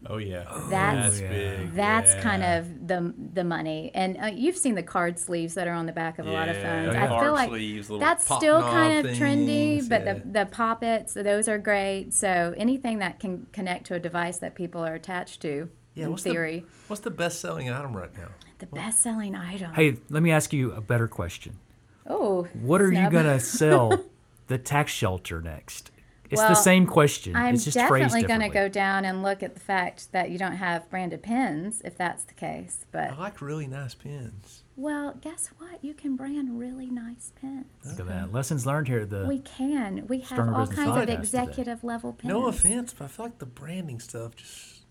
[0.08, 1.74] Oh yeah, That's- that's big.
[1.76, 2.22] that's yeah.
[2.22, 3.92] kind of the the money.
[3.94, 6.50] And uh, you've seen the card sleeves that are on the back of a lot
[6.50, 6.92] of phones.
[6.94, 10.14] the I feel like sleeves, that's still kind of trendy, but yeah.
[10.14, 12.14] the the pop-its, those are great.
[12.16, 16.12] So anything that can connect to a device that people are attached to, Yeah, in
[16.12, 18.30] what's theory, The, what's the best selling item right now?
[18.58, 19.74] the, best-selling item.
[19.74, 21.58] hey let me ask you a better question
[22.06, 24.04] oh, what are you gonna sell
[24.48, 25.90] the tax shelter next
[26.32, 29.44] it's the same question I'm it's just phrased definitely going to go down and look
[29.44, 32.86] at the fact that you don't have branded pens, if that's the case.
[32.92, 34.64] But I like really nice pens.
[34.76, 35.84] well, guess what?
[35.84, 37.66] You can brand really nice pens.
[37.86, 38.32] Look at that.
[38.34, 40.08] Lessons learned here at the We can.
[40.08, 41.14] We have all kinds of Podcast today.
[41.16, 42.30] executive level pens.
[42.30, 44.82] No offense, but I feel like the branding stuff just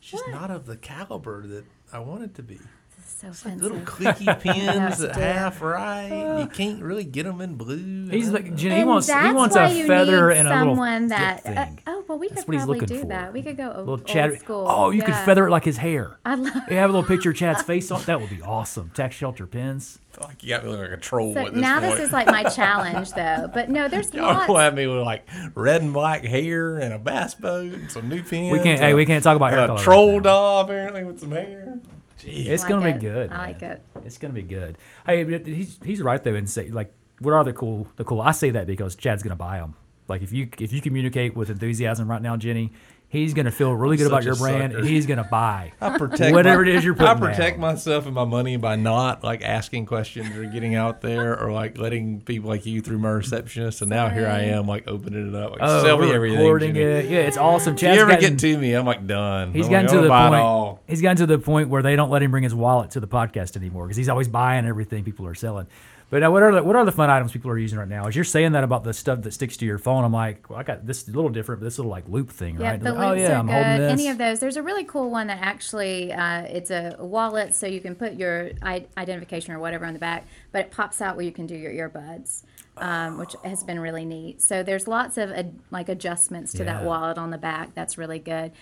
[0.00, 0.32] it's just What?
[0.32, 2.58] not of the caliber that I want it to be.
[3.06, 5.12] So It's like little clicky pins that Yes, dear.
[5.12, 6.38] half right.
[6.40, 8.08] You can't really get them in blue.
[8.08, 8.76] He's like Ginny.
[8.78, 11.46] He wants he wants a feather need and a little someone flip that.
[11.46, 11.80] uh, thing.
[11.86, 13.06] oh, well, we That's could probably do for.
[13.06, 13.32] that.
[13.32, 14.66] We could go old, little old school.
[14.68, 16.18] Oh, you could feather it like his hair.
[16.24, 16.54] I love.
[16.70, 18.02] You have a little picture of Chad's face on.
[18.04, 18.90] That would be awesome.
[18.94, 19.98] Tax shelter pins.
[20.12, 21.92] I feel like you got me looking like a troll So at this now point.
[21.96, 23.50] this is like my challenge, though.
[23.52, 24.46] But no, there's Y'all lots.
[24.46, 28.08] gonna have me with like red and black hair and a bass boat and some
[28.08, 28.52] new pins.
[28.52, 28.80] We can't.
[28.80, 30.18] Hey, we can't talk about hair a color right troll now.
[30.20, 31.78] doll apparently with some hair.
[32.24, 32.46] Jeez.
[32.46, 33.30] It's I gonna like be good.
[33.30, 33.70] I like man.
[33.72, 33.82] it.
[34.04, 34.78] It's gonna be good.
[35.06, 37.86] Hey, he's he's right though, and say like, what are the cool?
[37.96, 38.20] The cool.
[38.20, 39.74] I say that because Chad's gonna buy them.
[40.08, 42.72] Like if you if you communicate with enthusiasm right now, Ginny,
[43.08, 44.78] he's gonna feel really good about your brand, sucker.
[44.78, 45.72] and he's gonna buy.
[45.80, 47.60] I protect Whatever my- it is you're putting I protect down.
[47.60, 51.78] myself and my money by not like asking questions or getting out there or like
[51.78, 53.82] letting people like you through my receptionist.
[53.82, 56.38] And now here I am like opening it up, like Oh, sell me everything.
[56.38, 57.04] recording it.
[57.06, 57.74] Yeah, it's awesome.
[57.74, 59.52] If you ever gotten, get to me, I'm like done.
[59.52, 60.42] He's I'm gotten like, to oh, the gonna it point.
[60.42, 60.80] all.
[60.88, 63.06] He's gotten to the point where they don't let him bring his wallet to the
[63.08, 65.66] podcast anymore because he's always buying everything people are selling.
[66.14, 68.06] But now, what are the, what are the fun items people are using right now?
[68.06, 70.60] As you're saying that about the stuff that sticks to your phone, I'm like, well,
[70.60, 72.80] I got this a little different, but this little like loop thing, Yeah, right?
[72.80, 73.52] the Like, loops oh yeah, are I'm good.
[73.52, 73.92] holding this.
[73.94, 74.38] Any of those.
[74.38, 78.14] There's a really cool one that actually uh, it's a wallet, so you can put
[78.14, 81.56] your identification or whatever on the back, but it pops out where you can do
[81.56, 82.44] your earbuds,
[82.76, 84.40] um, which has been really neat.
[84.40, 87.74] So there's lots of ad- like adjustments to that wallet on the back.
[87.74, 88.52] That's really good.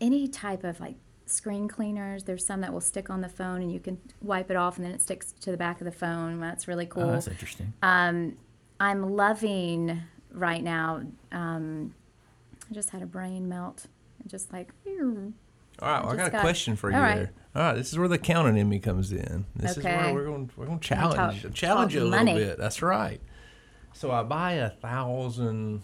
[0.00, 0.94] Any type of like
[1.26, 2.24] screen cleaners.
[2.24, 4.84] There's some that will stick on the phone and you can wipe it off and
[4.84, 6.40] then it sticks to the back of the phone.
[6.40, 7.04] That's really cool.
[7.04, 7.72] Oh, that's interesting.
[7.82, 8.36] I'm
[9.16, 11.02] loving right now.
[11.32, 11.94] Um,
[12.70, 13.86] I just had a brain melt.
[14.26, 14.94] Just like, All
[15.82, 17.14] right, well, I just got a got- question for you all right.
[17.16, 17.32] there.
[17.56, 19.44] All right, this is where the counting in me comes in.
[19.54, 20.50] This is where we're going.
[20.56, 22.34] We're going to Gonna challenge talk- challenge talk you a little money.
[22.34, 22.58] bit.
[22.58, 23.20] That's right.
[23.92, 25.82] So I buy a thousand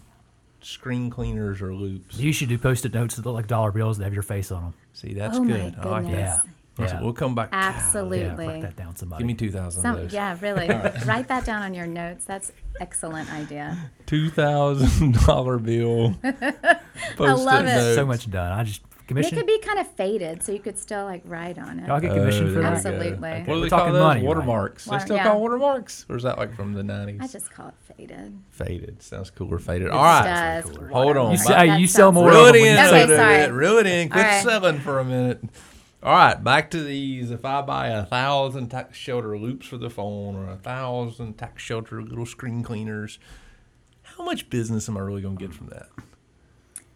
[0.64, 2.16] screen cleaners or loops.
[2.18, 4.62] You should do post-it notes that look like dollar bills that have your face on
[4.62, 4.74] them.
[4.92, 5.74] See, that's Oh my good.
[5.80, 6.36] I like goodness.
[6.38, 6.46] that.
[6.78, 6.86] Yeah.
[6.86, 7.50] So we'll come back.
[7.52, 8.46] Yeah, Absolutely.
[8.46, 9.20] write that down, somebody.
[9.22, 9.82] Give me two thousand.
[9.82, 10.12] Some, of those.
[10.14, 10.66] yeah, really.
[11.06, 12.24] Write that down on your notes.
[12.24, 13.76] That's excellent idea.
[14.06, 16.14] Two thousand dollar bill.
[16.22, 17.74] Post-it love it.
[17.74, 17.94] notes.
[17.96, 18.52] so much done.
[18.52, 18.80] I just
[19.18, 21.88] It could be kind of faded, so you could still like write on it.
[21.88, 22.66] I'll get commission Oh, for that.
[22.66, 22.88] Oh, we go.
[22.90, 23.10] Absolutely.
[23.12, 24.00] What do We're they call talking those?
[24.02, 24.26] money, right?
[24.26, 24.84] Watermarks.
[24.86, 25.24] They still yeah.
[25.24, 27.20] call watermarks, or is that like from the nineties?
[27.20, 28.38] I just call it faded.
[28.50, 29.02] Faded.
[29.02, 29.58] Sounds cooler.
[29.58, 29.90] Faded.
[29.90, 30.60] All right.
[30.64, 31.32] Does Hold on.
[31.32, 32.76] You, say, hey, you sell more Reel of it them when in.
[32.76, 33.52] you Okay, say a sorry.
[33.52, 34.08] Reel it in.
[34.08, 34.42] Quit All right.
[34.42, 35.42] selling for a minute.
[36.02, 37.30] All right, back to these.
[37.30, 41.62] If I buy a thousand tax shelter loops for the phone or a thousand tax
[41.62, 43.18] shelter little screen cleaners,
[44.02, 45.88] how much business am I really going to get from that?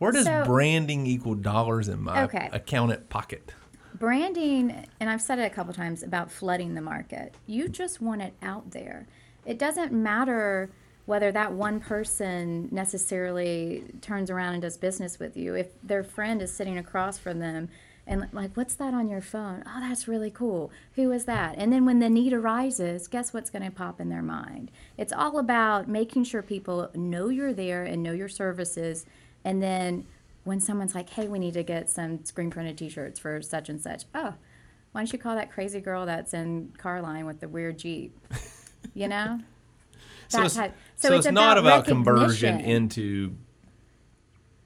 [0.05, 2.49] Where does So- branding equal dollars in my Okay.
[2.53, 3.55] accountant pocket?
[3.97, 7.33] branding and i've said it a couple times about flooding the market.
[7.47, 9.07] You just want it out there.
[9.47, 10.69] It doesn't matter
[11.07, 15.55] whether that one person necessarily turns around and does business with you.
[15.55, 17.69] If their friend is sitting across from them
[18.07, 19.63] and like what's that on your phone?
[19.65, 20.73] Oh that's really cool.
[20.97, 21.55] Who is that?
[21.57, 24.73] And then when the need arises guess what's going to pop in their mind?
[24.99, 29.07] It's all about making sure people know you're there and know your services
[29.45, 30.07] and then
[30.45, 33.69] when someone's like, hey, we need to get some screen printed t shirts for such
[33.69, 34.35] and such, oh,
[34.93, 38.17] why don't you call that crazy girl that's in car line with the weird Jeep?
[38.93, 39.41] You know?
[40.29, 43.35] So That it's, type- so so it's, it's not about about conversion into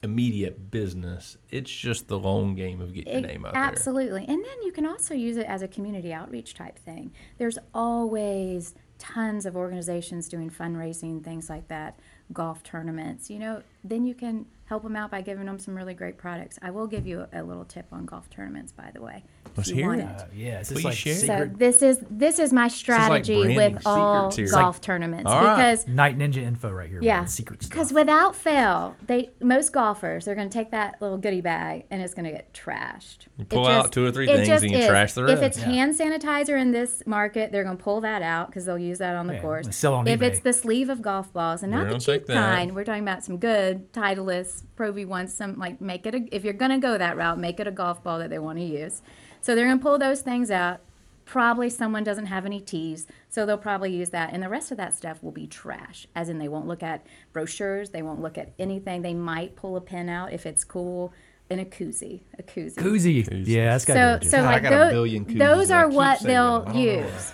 [0.03, 1.37] immediate business.
[1.49, 4.21] It's just the long game of getting your It- name out absolutely.
[4.27, 7.11] And then you can also use it as a community outreach type thing.
[7.37, 11.99] There's always tons of organizations doing fundraising, things like that,
[12.33, 13.29] golf tournaments.
[13.29, 16.59] You know, then you can help them out by giving them some really great products.
[16.61, 19.23] I will give you a, little tip on golf tournaments, by the way.
[19.59, 20.05] If Let's you hear want it.
[20.05, 21.13] Uh, yeah, it's Please like share.
[21.15, 24.45] So secret this is this is my is like strategy with all secrets here.
[24.45, 25.55] It's golf like- tournaments All right.
[25.55, 26.99] because night ninja info right here.
[27.01, 31.17] yeah, man, secret because without fail, they most golfers they're going to take that little
[31.17, 33.27] goodie bag and it's going to get trashed.
[33.37, 35.33] You pull out two or three things and you trash the rest.
[35.33, 35.65] If it's Yeah.
[35.65, 39.15] hand sanitizer in this market, they're going to pull that out because they'll use that
[39.15, 39.75] on the Yeah, course.
[39.75, 40.23] sell on if eBay.
[40.23, 43.03] it's the sleeve of golf balls and They're not the gonna cheap kind, we're talking
[43.03, 45.33] about some good Titleist Pro V ones.
[45.33, 47.71] Some like make it a, if you're going to go that route, make it a
[47.71, 49.01] golf ball that they want to use.
[49.41, 50.81] So they're going to pull those things out.
[51.25, 54.33] Probably someone doesn't have any tees, so they'll probably use that.
[54.33, 57.05] And the rest of that stuff will be trash, as in they won't look at
[57.33, 59.03] brochures, they won't look at anything.
[59.03, 61.13] They might pull a pin out if it's cool
[61.49, 62.75] in a koozie, a koozie.
[62.75, 63.43] Koozie.
[63.45, 65.69] Yeah, that's got So, to so God, I like got a those, billion koozies those
[65.69, 66.69] and I are what they'll them.
[66.69, 67.33] I don't know use.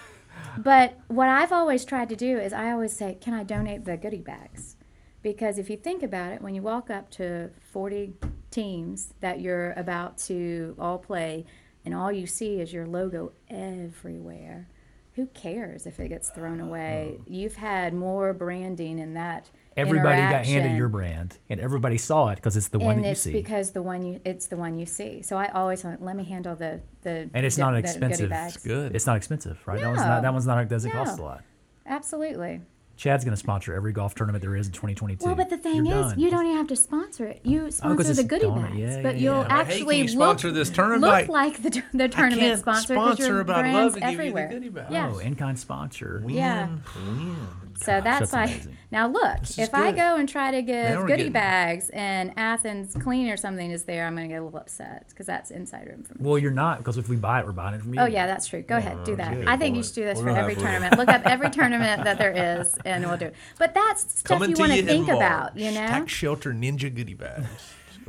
[0.57, 3.97] But what I've always tried to do is I always say, can I donate the
[3.97, 4.77] goodie bags?
[5.21, 8.13] Because if you think about it, when you walk up to 40
[8.51, 11.45] teams that you're about to all play,
[11.85, 14.67] and all you see is your logo everywhere,
[15.13, 16.69] who cares if it gets thrown uh-huh.
[16.69, 17.19] away?
[17.27, 19.49] You've had more branding in that.
[19.77, 23.07] Everybody got handed your brand, and everybody saw it because it's the one and that
[23.07, 23.33] you it's see.
[23.33, 25.21] because the one you it's the one you see.
[25.21, 28.29] So I always want let me handle the the And it's the- not expensive.
[28.29, 28.57] bags.
[28.57, 28.95] Good.
[28.95, 29.79] It's not expensive, right?
[29.79, 30.07] That one's No.
[30.07, 30.21] not.
[30.21, 30.67] That one's not.
[30.69, 31.43] Doesn't cost a lot.
[31.85, 32.61] Absolutely.
[32.97, 35.25] Chad's going to sponsor every golf tournament there is in 2022.
[35.25, 36.19] Well, but the thing You're is, done.
[36.19, 37.41] you don't even have to sponsor it.
[37.43, 39.39] You oh, sponsor it's the goodie bags, yeah, but yeah, you'll yeah.
[39.39, 41.01] Like, hey, can actually look, sponsor this tournament?
[41.01, 42.95] look Like, like the, the tournament can't sponsor.
[42.95, 44.47] 'cause sponsor, your but brand's to you the everywhere.
[44.49, 44.87] goodie bag.
[44.91, 45.13] Yes.
[45.13, 46.23] Oh, in kind sponsor.
[46.25, 46.67] Yeah.
[46.95, 47.35] Win.
[47.77, 48.77] So Gosh, that's that's like amazing.
[48.95, 52.31] Now look, is if I go and try to Now give goodie getting- bags and
[52.37, 55.51] Athens Clean or something is there, I'm going to get a little upset because that's
[55.51, 56.23] insider information.
[56.25, 57.99] Well, you're not because if we buy it, we're buying it from you.
[57.99, 58.61] Oh yeah, that's true.
[58.61, 59.33] Go ahead, do that.
[59.35, 59.77] good I think boy.
[59.79, 60.97] you should do this We're for every tournament.
[60.97, 63.35] Look up every tournament that there is, and we'll do it.
[63.59, 65.85] But that's stuff Coming you to want you to think in about, you know?
[65.87, 67.45] Tax shelter ninja goodie bags.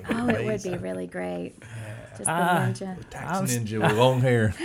[0.08, 1.54] Oh, be it would be really great.
[2.10, 2.66] Just the Ah.
[2.68, 2.96] ninja.
[3.10, 4.54] Tax I ninja with long hair.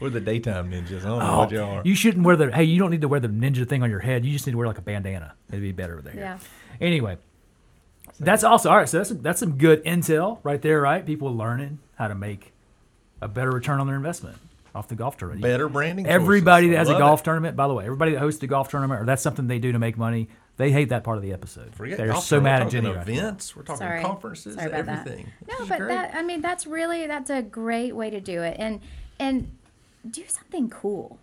[0.00, 1.00] We're the daytime ninjas.
[1.00, 1.78] I don't know what oh, you are.
[1.80, 2.50] Oh, You shouldn't wear the.
[2.52, 4.24] Hey, you don't need to wear the ninja thing on your head.
[4.24, 5.34] You just need to wear like a bandana.
[5.48, 6.14] It'd be better there.
[6.14, 6.38] Yeah.
[6.80, 7.16] Anyway,
[8.20, 8.88] that's also all right.
[8.88, 11.04] So that's that's some good intel right there, right?
[11.04, 12.52] People learning how to make
[13.20, 14.36] a better return on their investment
[14.74, 15.42] off the golf tournament.
[15.42, 16.06] Better branding.
[16.06, 16.74] Everybody choices.
[16.74, 17.24] that has I a love golf it.
[17.24, 19.72] tournament, by the way, everybody that hosts a golf tournament or that's something they do
[19.72, 20.28] to make money,
[20.58, 21.74] they hate that part of the episode.
[21.74, 22.70] Forget They're golf so mad at.
[22.70, 22.90] Ginny.
[22.90, 23.56] We're right events.
[23.56, 24.02] We're talking Sorry.
[24.02, 24.54] conferences.
[24.54, 25.32] Sorry about everything.
[25.46, 25.58] that.
[25.58, 25.88] No, but great.
[25.88, 28.80] that I mean that's really that's a great way to do it, and
[29.18, 29.50] and
[30.10, 31.18] do something cool.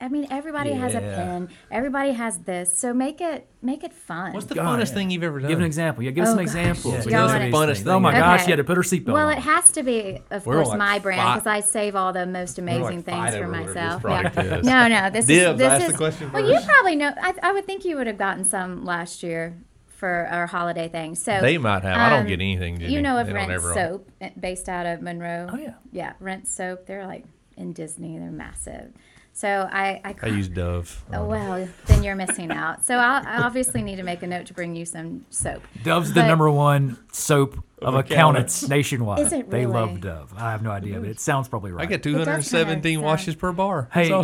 [0.00, 1.14] I mean, everybody has a Yeah.
[1.14, 1.48] pen.
[1.70, 4.32] Everybody has this, so make it make it fun.
[4.32, 4.94] What's the God, funnest yeah.
[4.94, 5.48] thing you've ever done?
[5.48, 6.02] Give an example.
[6.02, 6.56] Yeah, give us Oh, some gosh.
[6.56, 6.94] examples.
[6.94, 7.04] Yeah.
[7.06, 8.18] We Y'all know wanna- these Funnest thing Oh my Okay.
[8.18, 9.34] gosh, she had to put her seatbelt Well, on.
[9.34, 12.26] it has to be, of We're course, like my brand because I save all the
[12.26, 14.02] most amazing like things for over what this myself.
[14.04, 14.60] Yeah.
[14.64, 15.92] No, no, this Dibs, is this ask is.
[15.92, 17.12] the question well, you probably know.
[17.22, 21.14] I, I would think you would have gotten some last year for our holiday thing.
[21.14, 21.96] So They might have.
[21.96, 22.80] I don't um, get anything.
[22.80, 22.92] Ginny.
[22.92, 25.46] You know of Rinse Soap, eh, based out of Monroe.
[25.52, 25.74] Oh, yeah.
[25.92, 26.86] yeah, Rinse Soap.
[26.86, 27.24] They're like
[27.62, 28.18] in Disney.
[28.18, 28.92] They're massive.
[29.34, 31.02] So I, I, I use Dove.
[31.12, 32.84] Oh, well, then you're missing out.
[32.84, 35.62] So I'll, I obviously need to make a note to bring you some soap.
[35.82, 39.20] Dove's the number one soap of accountants nationwide.
[39.20, 40.34] Is it They love Dove.
[40.36, 41.82] I have no idea, but it sounds probably right.
[41.82, 43.88] I get 217 washes per bar.
[43.90, 44.10] Hey.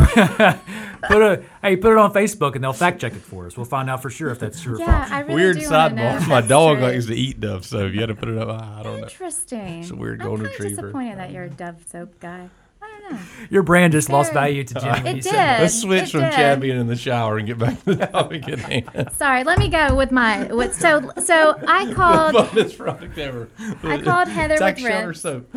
[1.00, 1.20] That's awesome.
[1.20, 3.56] put a hey, put it on Facebook and they'll fact check it for us.
[3.56, 5.10] We'll find out for sure if that's true or Yeah, false.
[5.12, 6.16] I really weird do wanna know sidebar.
[6.22, 6.86] if My dog true.
[6.86, 7.92] likes to eat Dove soap.
[7.92, 8.48] You had to put it up.
[8.48, 9.04] I don't know.
[9.04, 9.80] Interesting.
[9.80, 10.82] It's a weird I'm golden kinda retriever.
[10.82, 12.48] disappointed that you're a Dove soap guy.
[12.82, 13.18] I don't know.
[13.50, 15.38] Your brand just lost value to Jim when It you said did.
[15.38, 15.60] that.
[15.62, 16.32] Let's switch it from did.
[16.32, 19.08] Chad being in the shower and get back to the topic at hand.
[19.12, 20.44] Sorry, let me go with my.
[20.52, 22.34] With, so so I called.
[22.34, 23.48] Funnest product ever.
[23.82, 25.20] I called Heather Tack with shelter Rinse.
[25.20, 25.54] soap.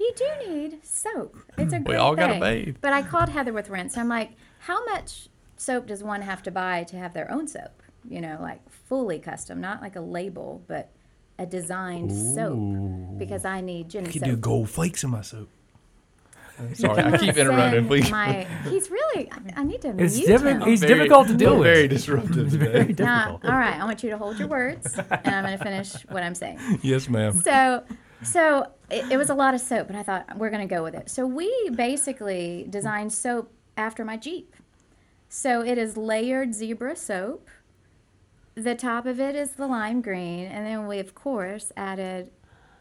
[0.00, 1.36] You do need soap.
[1.58, 2.40] It's a great all gotta thing.
[2.64, 2.76] bathe.
[2.80, 3.96] But I called Heather with rinse.
[3.96, 4.30] I'm like,
[4.60, 7.82] how much soap does one have to buy to have their own soap?
[8.08, 10.90] You know, like fully custom, not like a label, but
[11.38, 13.18] a designed soap.
[13.18, 14.30] Because I need Ginny I could soap.
[14.30, 15.48] do gold flakes in my soap.
[16.74, 17.86] Sorry, I keep interrupting.
[17.86, 18.10] Please.
[18.10, 19.30] My, he's really.
[19.30, 20.68] I, I need to It's mute different- him.
[20.68, 21.64] he's difficult to deal with.
[21.66, 23.04] Very disruptive Very today.
[23.04, 23.52] Now, difficult.
[23.52, 26.22] all right, I want you to hold your words, and I'm going to finish what
[26.24, 26.58] I'm saying.
[26.82, 27.40] yes, ma'am.
[27.42, 27.84] So,
[28.24, 30.82] so it, it was a lot of soap, and I thought we're going to go
[30.82, 31.08] with it.
[31.10, 34.54] So we basically designed soap after my Jeep.
[35.28, 37.48] So it is layered zebra soap.
[38.54, 42.30] The top of it is the lime green, and then we of course added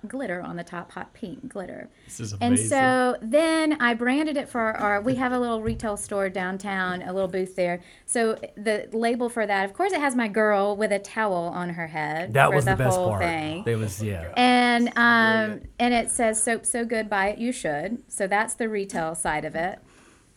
[0.07, 1.89] glitter on the top, hot pink glitter.
[2.05, 2.47] This is amazing.
[2.47, 7.01] And so then I branded it for our, we have a little retail store downtown,
[7.01, 7.81] a little booth there.
[8.05, 11.69] So the label for that, of course, it has my girl with a towel on
[11.69, 12.33] her head.
[12.33, 13.23] That for was the, best whole part.
[13.23, 13.63] Thing.
[13.65, 14.31] It was yeah.
[14.37, 18.03] And um, and it says soap so good, buy it you should.
[18.07, 19.79] So that's the retail side of it.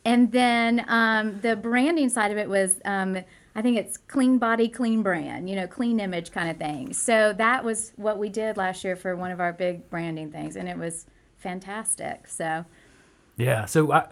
[0.04, 3.18] And then um, the branding side of it was um,
[3.54, 6.92] I think it's clean body, clean brand, you know, clean image kind of thing.
[6.92, 10.56] So that was what we did last year for one of our big branding things,
[10.56, 12.28] and it was fantastic.
[12.28, 12.64] So
[13.36, 13.66] Yeah.
[13.66, 14.06] So I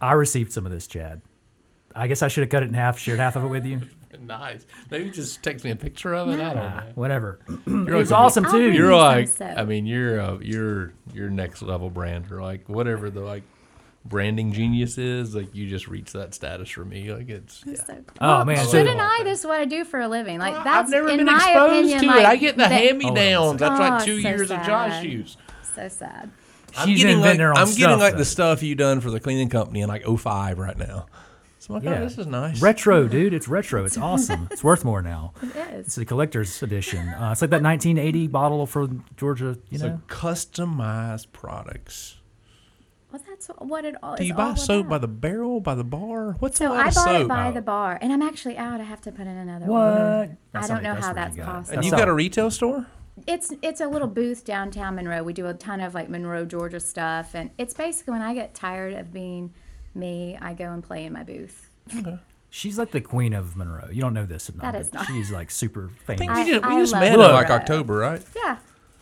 [0.00, 1.20] I received some of this, Chad.
[1.94, 3.80] I guess I should have cut it in half, shared half of it with you.
[4.20, 4.66] nice.
[4.90, 6.40] Maybe just text me a picture of it.
[6.40, 6.92] I don't know.
[6.94, 7.40] Whatever.
[7.48, 8.70] it You're was awesome I'll too.
[8.70, 9.54] You're like, soap.
[9.56, 13.42] I mean, you're uh, you're you're next level brand or like whatever the like
[14.08, 15.34] branding genius is.
[15.34, 17.12] Like you just reach that status for me.
[17.12, 17.62] Like it's.
[17.66, 17.74] Yeah.
[17.84, 19.22] So, Oh, man, so- shouldn't I?
[19.24, 20.38] This is what I do for a living.
[20.38, 22.26] Like that's I've never in been my exposed opinion, to like, it.
[22.26, 23.60] I get the that- hand me downs.
[23.60, 25.36] That's Oh, like two so years of Josh shoes.
[25.74, 26.30] So sad.
[26.78, 28.18] I'm She's getting like her own I'm getting like though.
[28.18, 31.06] the stuff you done for the cleaning company in like 05 right now.
[31.58, 32.00] So I'm like, Yeah.
[32.00, 32.60] oh, this is nice.
[32.60, 33.32] Retro, dude.
[33.32, 33.84] It's retro.
[33.86, 34.46] It's awesome.
[34.50, 35.32] It's worth more now.
[35.42, 35.86] It is.
[35.86, 37.08] It's the collector's edition.
[37.08, 39.56] Uh, it's like that 1980 bottle for Georgia.
[39.70, 40.00] You so know.
[40.08, 42.16] customized products.
[43.16, 45.74] Well, that's what it all Do is you buy all soap by the barrel, by
[45.74, 46.32] the bar?
[46.38, 47.20] What's So a lot I of bought soap?
[47.22, 47.52] it by Oh.
[47.52, 48.80] the bar, and I'm actually out.
[48.80, 49.80] I have to put in another one.
[49.80, 50.00] What?
[50.00, 50.36] order.
[50.54, 51.76] I don't know how that's you possible.
[51.78, 52.86] and you've got a retail store?
[53.26, 55.22] It's it's a little booth downtown Monroe.
[55.22, 58.54] We do a ton of like Monroe, Georgia stuff, and it's basically when I get
[58.54, 59.54] tired of being
[59.94, 61.70] me, I go and play in my booth.
[61.96, 62.18] Okay.
[62.50, 63.88] She's like the queen of Monroe.
[63.90, 66.18] You don't know this, That is but not- she's like super I famous.
[66.18, 67.34] think I- we just, we I just love met in Monroe.
[67.34, 68.22] like October, right?
[68.44, 68.56] Yeah,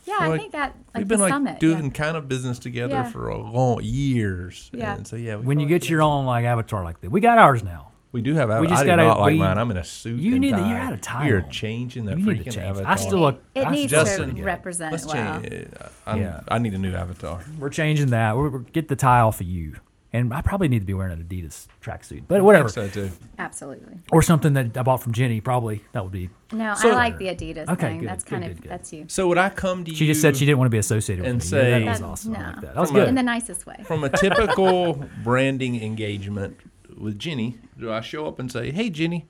[0.06, 0.16] yeah.
[0.20, 1.60] I Like, think that like We've been the like summit.
[1.60, 1.90] doing yeah.
[1.90, 3.10] kind of business together Yeah.
[3.10, 4.70] for a long years.
[4.72, 4.94] Yeah.
[4.94, 7.62] And so yeah, when you get your own like avatar like that, we got ours
[7.62, 7.90] now.
[8.12, 8.48] we do have.
[8.48, 9.58] we I just do gotta- not like we- mine.
[9.58, 10.20] I'm in a suit.
[10.20, 10.68] You and need to- tie.
[10.70, 11.26] you're out of time.
[11.26, 12.58] We are changing that You freaking change.
[12.58, 12.92] avatar.
[12.92, 13.42] I still look.
[13.56, 14.44] It I needs still to Justin, look good.
[14.44, 15.40] represent Let's well.
[15.40, 15.52] change.
[15.52, 15.76] it.
[16.06, 16.40] I, Yeah.
[16.46, 17.40] I need a new avatar.
[17.58, 18.36] We're changing that.
[18.36, 19.74] We're, we're get the tie off of you,
[20.14, 23.10] and I probably need to be wearing an Adidas tracksuit, but whatever, So too.
[23.38, 23.98] Absolutely.
[24.12, 25.40] or something that I bought from Ginny.
[25.40, 26.30] Probably that would be.
[26.52, 27.98] No, So- I like the Adidas Okay, thing.
[28.00, 28.70] good, that's good, kind good, of good.
[28.70, 29.04] that's you.
[29.08, 29.96] So would I come to you?
[29.96, 31.58] She just said she didn't want to be associated and with me.
[31.58, 32.36] Yeah, say- that was That- awesome.
[32.36, 32.44] I no.
[32.46, 32.74] like that.
[32.74, 33.08] That was From a- good.
[33.08, 33.76] In the nicest way.
[33.84, 36.56] from a typical branding engagement
[36.96, 39.26] with Ginny, do I show up and say, "Hey, Ginny,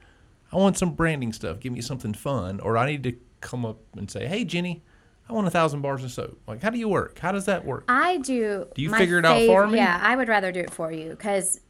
[0.52, 1.60] I want some branding stuff.
[1.60, 4.82] Give me something fun," or I need to come up and say, "Hey, Ginny,
[5.28, 7.18] I want a thousand bars of soap." Like, how do you work?
[7.18, 7.84] How does that work?
[7.88, 8.66] I do.
[8.74, 9.78] Do you figure it out for me?
[9.78, 11.60] Yeah, I would rather do it for you because,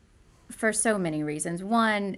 [0.50, 1.62] for so many reasons.
[1.62, 2.16] One,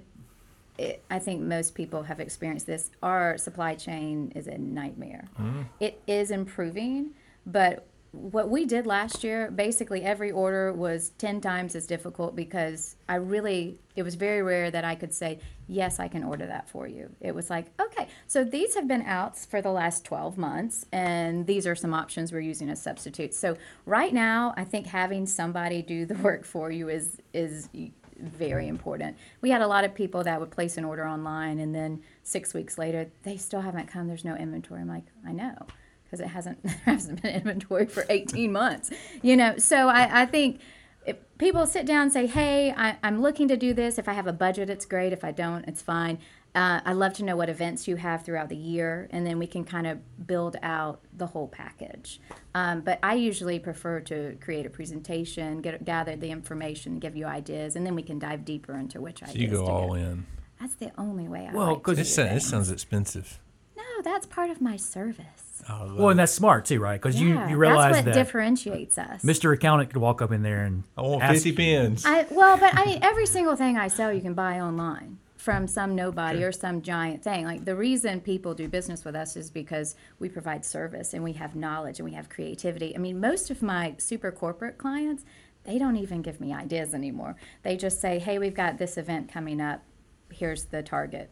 [0.79, 2.91] it, I think most people have experienced this.
[3.03, 5.25] Our supply chain is a nightmare.
[5.39, 5.63] Mm-hmm.
[5.81, 7.11] It is improving,
[7.47, 12.97] but what we did last year, basically every order was 10 times as difficult because
[13.09, 16.69] I really, it was very rare that I could say, yes, I can order that
[16.69, 17.11] for you.
[17.21, 21.47] It was like, okay, so these have been out for the last 12 months, and
[21.47, 23.37] these are some options we're using as substitutes.
[23.37, 27.69] So right now, I think having somebody do the work for you is, is
[28.19, 29.17] very important.
[29.41, 32.55] We had a lot of people that would place an order online, and then six
[32.55, 34.09] weeks later, they still haven't come.
[34.09, 34.81] There's no inventory.
[34.81, 35.67] I'm like, I know
[36.17, 38.91] because it hasn't there hasn't been inventory for 18 months
[39.23, 40.61] you know so i, I think
[41.07, 44.13] if people sit down and say hey I, i'm looking to do this if i
[44.13, 46.19] have a budget it's great if i don't it's fine
[46.55, 49.47] uh, I love to know what events you have throughout the year, and then we
[49.47, 52.19] can kind of build out the whole package.
[52.55, 57.27] Um, but I usually prefer to create a presentation, get gather the information, give you
[57.27, 59.37] ideas, and then we can dive deeper into which ideas.
[59.37, 60.01] You go to all do.
[60.01, 60.27] in.
[60.59, 63.39] That's the only way I Well, like 'cause to This, do sounds, this sounds expensive.
[63.97, 65.63] No, that's part of my service.
[65.69, 67.01] Oh, well, and that's smart too, right?
[67.01, 69.23] Because you, Yeah, you realize that's what that differentiates us.
[69.23, 69.53] Mr.
[69.55, 72.05] Accountant could walk up in there and I want ask 50 you- pins.
[72.07, 75.67] I, well, but I mean, every single thing I sell, you can buy online from
[75.67, 77.45] some nobody or some giant thing.
[77.45, 81.33] Like the reason people do business with us is because we provide service and we
[81.35, 82.95] have knowledge and we have creativity.
[82.95, 85.25] I mean, most of my super corporate clients,
[85.65, 87.35] they don't even give me ideas anymore.
[87.63, 89.83] They just say, "Hey, we've got this event coming up.
[90.31, 91.31] Here's the target."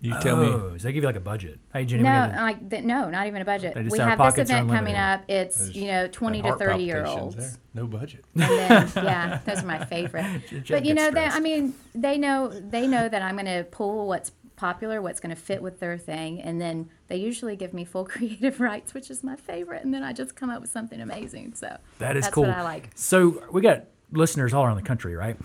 [0.00, 0.46] You tell me.
[0.48, 1.58] Oh, so they give you like a budget.
[1.72, 3.74] Hey, Ginny, No, we gotta- like th- no, not even a budget.
[3.74, 5.22] We have this pockets are event coming up.
[5.28, 7.36] It's you know twenty to thirty year palpitations olds.
[7.36, 7.60] there.
[7.74, 8.24] No budget.
[8.34, 10.42] And then, yeah, those are my favorite.
[10.50, 13.64] Jack But you know, they, I mean, they know they know that I'm going to
[13.70, 17.72] pull what's popular, what's going to fit with their thing, and then they usually give
[17.72, 20.70] me full creative rights, which is my favorite, and then I just come up with
[20.70, 21.54] something amazing.
[21.54, 22.44] So That is that's cool.
[22.44, 22.90] what I like.
[22.94, 25.36] So we got listeners all around the country, right?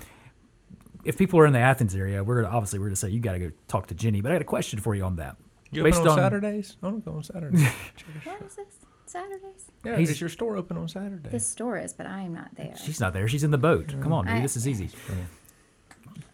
[1.04, 3.20] If people are in the Athens area, we're gonna, obviously we're going to say you
[3.20, 4.22] got to go talk to Ginny.
[4.22, 5.38] But I got a question for you on that.
[5.72, 6.78] You open on, on- Saturdays?
[6.84, 7.64] I don't go on Saturdays.
[8.24, 8.66] What is this?
[9.06, 9.66] Saturdays?
[9.86, 11.30] yeah, He's- is your store open on Saturday?
[11.30, 12.76] This store is, but I am not there.
[12.76, 13.28] She's not there.
[13.28, 13.94] She's in the boat.
[14.02, 14.36] Come on, dude.
[14.36, 14.90] I- This is easy.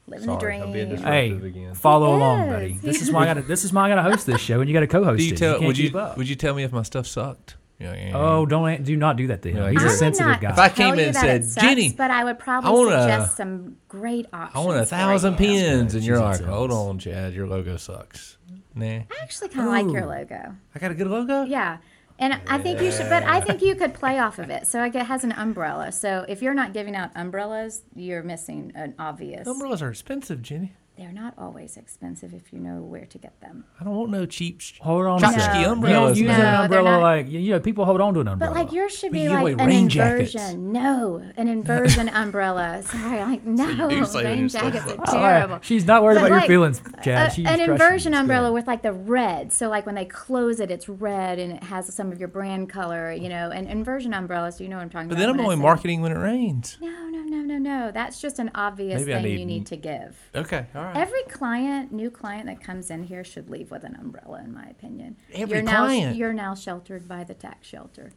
[0.07, 1.01] Living the Sorry, I'm being dream.
[1.01, 1.73] Hey, again.
[1.73, 2.53] follow He along, is.
[2.53, 2.73] buddy.
[2.81, 3.41] This is why I got to.
[3.41, 5.25] This is why I got to host this show, and you got to co-host Do
[5.25, 5.31] it.
[5.31, 5.53] you tell?
[5.55, 6.17] can't would you keep up.
[6.17, 7.55] would you tell me if my stuff sucked?
[7.81, 9.57] Oh, don't do not do that to him.
[9.57, 10.51] Yeah, He's I a would sensitive not guy.
[10.51, 12.69] If I tell came you in and that said, sucks, "Ginny, but I would probably
[12.69, 14.55] I wanna- suggest some great options.
[14.55, 15.37] I want a for thousand you.
[15.37, 16.49] pins, and She's you're in like, sales.
[16.49, 18.37] hold on, Chad, your logo sucks.
[18.73, 20.55] Nah, I actually kind of like your logo.
[20.73, 21.43] I got a good logo.
[21.43, 21.77] Yeah.
[22.17, 24.67] And I think you should, but I think you could play off of it.
[24.67, 25.91] So like it has an umbrella.
[25.91, 29.45] So if you're not giving out umbrellas, you're missing an obvious.
[29.45, 30.71] Umbrellas are expensive, Ginny.
[30.97, 33.65] They're not always expensive if you know where to get them.
[33.79, 34.61] I don't want no cheap.
[34.61, 35.53] sh- Hold on a Tchotchke second.
[35.53, 35.59] No.
[35.59, 36.19] You don't umbrellas.
[36.19, 37.01] use No, an umbrella not.
[37.01, 37.59] like you know.
[37.59, 38.53] People hold on to an umbrella.
[38.53, 40.33] But like yours should be you like an rain jackets.
[40.35, 40.71] inversion.
[40.71, 42.81] No, an inversion umbrella.
[42.83, 45.13] Sorry, like no, do say rain jackets are sucks.
[45.13, 45.37] All right.
[45.39, 45.59] terrible.
[45.63, 47.37] She's not worried But about your feelings, Chad.
[47.37, 49.51] a- an inversion umbrella with like the red.
[49.51, 52.69] So like when they close it, it's red and it has some of your brand
[52.69, 53.11] color.
[53.11, 54.61] You know, and inversion umbrellas.
[54.61, 55.27] You know what I'm talking But about.
[55.27, 56.77] But then I'm only marketing when it rains.
[56.79, 57.91] No, no, no, no, no.
[57.91, 60.17] That's just an obvious Maybe thing need- you need to give.
[60.33, 60.97] Okay, all right.
[60.97, 64.65] Every client, new client that comes in here should leave with an umbrella, in my
[64.65, 65.17] opinion.
[65.33, 66.15] Every you're now, client?
[66.15, 68.13] You're now sheltered by the tax shelter.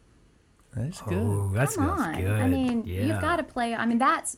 [0.73, 1.17] That's oh, good.
[1.17, 2.21] Oh, that's Come that's on.
[2.21, 2.31] good.
[2.39, 3.01] I mean, yeah.
[3.01, 3.75] you've got to play.
[3.75, 4.37] I mean, that's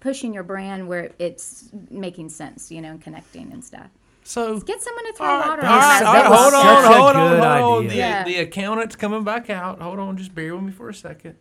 [0.00, 3.88] pushing your brand where it's making sense, you know, and connecting and stuff.
[4.22, 6.06] So Get someone to throw All right, water right, on.
[6.06, 7.88] All right, That was hold on, hold on, hold on.
[7.88, 8.24] The, Yeah.
[8.24, 9.80] the accountant's coming back out.
[9.80, 11.36] Hold on, just bear with me for a second.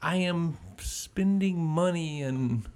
[0.00, 2.68] I am spending money and,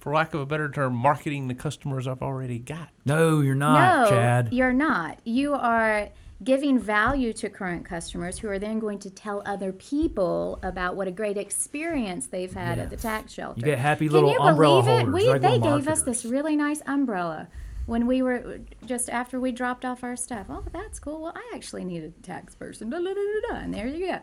[0.00, 2.88] for lack of a better term, marketing the customers I've already got.
[3.04, 4.48] No, you're not, no, Chad.
[4.52, 5.18] you're not.
[5.24, 6.08] You are
[6.42, 11.06] giving value to current customers who are then going to tell other people about what
[11.06, 13.60] a great experience they've had at the tax shelter.
[13.60, 15.26] You get happy Can little you umbrella believe holders, it?
[15.26, 17.48] We, regular they gave us this really nice umbrella
[17.84, 20.46] when we were just after we dropped off our stuff.
[20.48, 21.22] Oh, that's cool.
[21.22, 22.88] Well, I actually need a tax person.
[22.88, 23.54] Da, da, da, da, da.
[23.56, 24.18] And there you go.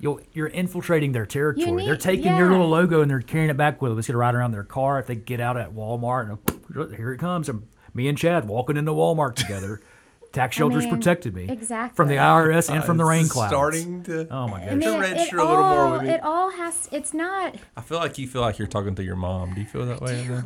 [0.00, 1.70] You'll, you're infiltrating their territory.
[1.72, 3.98] need- They're taking your little logo and they're carrying it back with them.
[3.98, 6.38] It's going to ride around their car if they get out at Walmart.
[6.74, 7.48] And here it comes.
[7.50, 9.80] And me and Chad walking into Walmart together.
[10.32, 11.96] Tax shelters mean, protected me exactly.
[11.96, 13.50] from the IRS and from the Uh, rain it's clouds.
[13.52, 14.28] Starting to.
[14.30, 16.10] Oh my I mean, to it, it a little more all, with me.
[16.10, 16.88] It all has.
[16.92, 17.56] It's not.
[17.76, 19.54] I feel like you feel like you're talking to your mom.
[19.54, 20.24] Do you feel that way?
[20.28, 20.44] Then?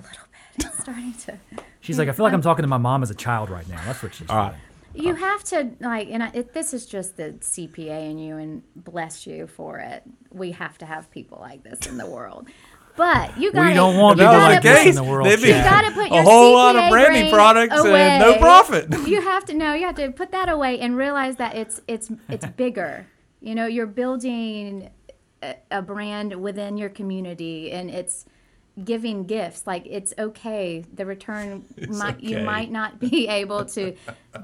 [0.57, 1.38] It's starting to.
[1.80, 3.78] She's like, I feel like I'm talking to my mom as a child right now.
[3.84, 4.55] That's what she's All right.
[4.95, 5.16] You oh.
[5.16, 9.26] have to like, and I, it, this is just the CPA in you, and bless
[9.26, 10.03] you for it.
[10.30, 12.49] We have to have people like this in the world,
[12.97, 13.66] but you got.
[13.66, 15.24] We don't want people like this in the world.
[15.24, 18.18] Be- You got to put A whole lot of CPA branding brain products and away.
[18.18, 18.95] no profit.
[19.07, 19.74] You have to know.
[19.74, 23.07] You have to put that away and realize that it's it's it's bigger.
[23.40, 24.90] You know, you're building
[25.42, 28.26] a, a brand within your community, and it's
[28.82, 33.94] giving gifts like it's okay the return might you might not be able to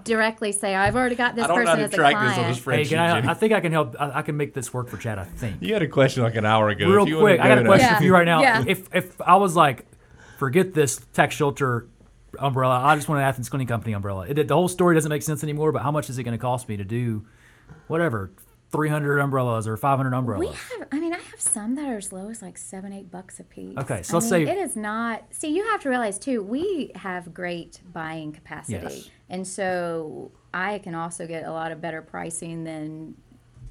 [0.05, 2.13] directly say i've already got this I don't know person how as to a track
[2.15, 3.97] this client on this Hey, can I, I think I can help.
[3.99, 5.19] I, I can make this work for Chad.
[5.19, 5.57] I think.
[5.61, 6.89] you had a question like an hour ago.
[6.89, 7.99] Real If you wanna quick, I got a question Yeah.
[7.99, 8.41] for you right now.
[8.43, 8.65] Yeah.
[8.67, 9.87] If if I was like,
[10.39, 11.89] forget this tax shelter
[12.39, 14.27] umbrella, I just want an Athens Cleaning Company umbrella.
[14.29, 15.73] It, the whole story doesn't make sense anymore.
[15.73, 17.27] But how much is it going to cost me to do,
[17.89, 18.31] whatever,
[18.71, 20.79] three hundred umbrellas or five hundred umbrellas we umbrellas?
[20.79, 21.10] have i mean i
[21.45, 24.15] have some that are as low as like seven eight bucks a piece Okay, so
[24.15, 27.33] I let's mean, say- it is not see you have to realize too we have
[27.33, 29.11] great buying capacity Yes.
[29.29, 33.15] and so i can also get a lot of better pricing than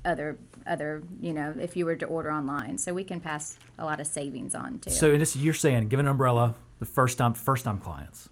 [0.06, 3.86] other other you know if you were to order online so we can pass a
[3.86, 7.34] lot of savings on too So this, you're saying, give an umbrella the first time
[7.34, 8.30] first time clients.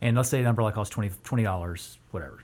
[0.00, 2.40] and let's say an umbrella costs 20 dollars, whatever.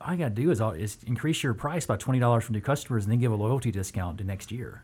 [0.00, 3.04] All you gotta do is, is increase your price by twenty dollars from new customers,
[3.04, 4.82] and then give a loyalty discount to next year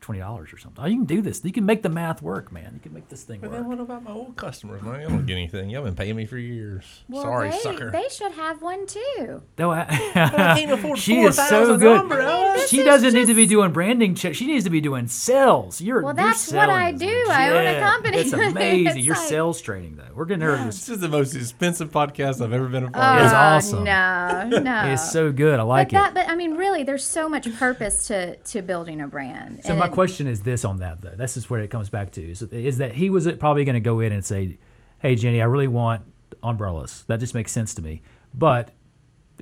[0.00, 0.82] twenty dollars or something.
[0.82, 1.42] Oh, you can do this.
[1.44, 2.72] You can make the math work, man.
[2.74, 3.58] You can make this thing But work.
[3.60, 4.80] then what about my old customers?
[4.82, 5.68] Man, I don't get anything.
[5.70, 6.84] Y'all been paying me for years.
[7.08, 7.90] Well, Sorry, they, sucker.
[7.90, 9.42] they should have one too.
[9.58, 9.80] No, I
[10.14, 12.00] I, can't afford she is so 4,000 good.
[12.00, 12.68] umbrellas.
[12.70, 14.14] She doesn't need to be doing branding.
[14.14, 14.34] Check.
[14.34, 15.80] She needs to be doing sales.
[15.80, 17.06] You're Well, you're that's what I do.
[17.06, 17.28] this.
[17.28, 18.18] I own a company.
[18.18, 18.86] It's amazing.
[18.86, 20.14] It's you're like- sales training though.
[20.14, 23.20] We're getting her to This is the most expensive podcast I've ever been a part
[23.20, 23.84] Oh, It's awesome.
[23.84, 24.84] No, no.
[24.92, 25.58] It's so good.
[25.60, 26.14] I like but that, it.
[26.14, 29.60] but I mean, really, there's so much purpose to to building a brand.
[29.64, 31.14] So my And- question is this on that though.
[31.16, 33.80] This is where it comes back to is, is that he was probably going to
[33.80, 34.58] go in and say,
[34.98, 36.02] "Hey Ginny, I really want
[36.42, 37.04] umbrellas.
[37.06, 38.02] That just makes sense to me."
[38.34, 38.70] But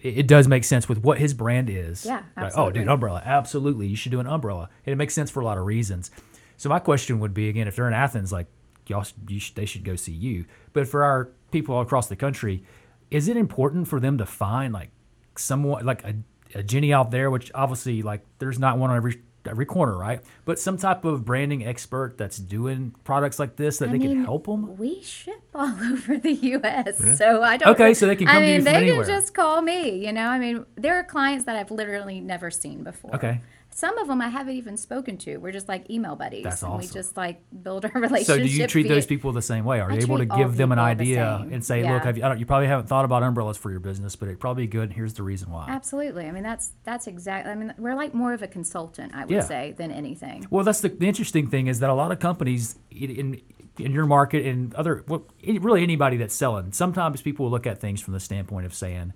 [0.03, 2.05] it, it does make sense with what his brand is.
[2.05, 3.23] Yeah, Like, oh, dude, umbrella.
[3.25, 6.11] Absolutely, you should do an umbrella, and it makes sense for a lot of reasons.
[6.57, 8.47] So my question would be again, if they're in Athens, like
[8.87, 10.45] y'all, sh- you sh- they should go see you.
[10.73, 12.65] But for our people all across the country,
[13.11, 14.91] is it important for them to find like
[15.37, 16.15] someone like a,
[16.55, 20.21] a Ginny out there, which obviously like there's not one on every every corner, right?
[20.45, 24.09] But some type of branding expert that's doing products like this that I they mean,
[24.17, 24.77] can help them.
[24.77, 27.69] We ship all over the U.S., so I don't.
[27.75, 29.05] Okay, so they can come I to mean, you from they anywhere.
[29.05, 30.05] can just call me.
[30.07, 33.15] You know, I mean, there are clients that I've literally never seen before.
[33.15, 33.41] Okay.
[33.79, 35.37] Some of them I haven't even spoken to.
[35.37, 38.27] We're just like email buddies, That's and we just like build our relationship.
[38.27, 39.79] So do you treat those people the same way?
[39.79, 41.95] Are I you able to give them an people the idea and say, Yeah.
[41.95, 44.27] look, have you, I don't, you probably haven't thought about umbrellas for your business, but
[44.27, 44.89] it'd probably be good.
[44.89, 45.67] And here's the reason why.
[45.69, 46.27] Absolutely.
[46.27, 47.53] I mean, that's that's exactly.
[47.53, 49.43] I mean, we're like more of a consultant, I would Yeah.
[49.43, 50.49] say, than anything.
[50.51, 53.41] Well, that's the, the interesting thing is that a lot of companies in in,
[53.79, 57.79] in your market and other well, really anybody that's selling, sometimes people will look at
[57.81, 59.13] things from the standpoint of saying,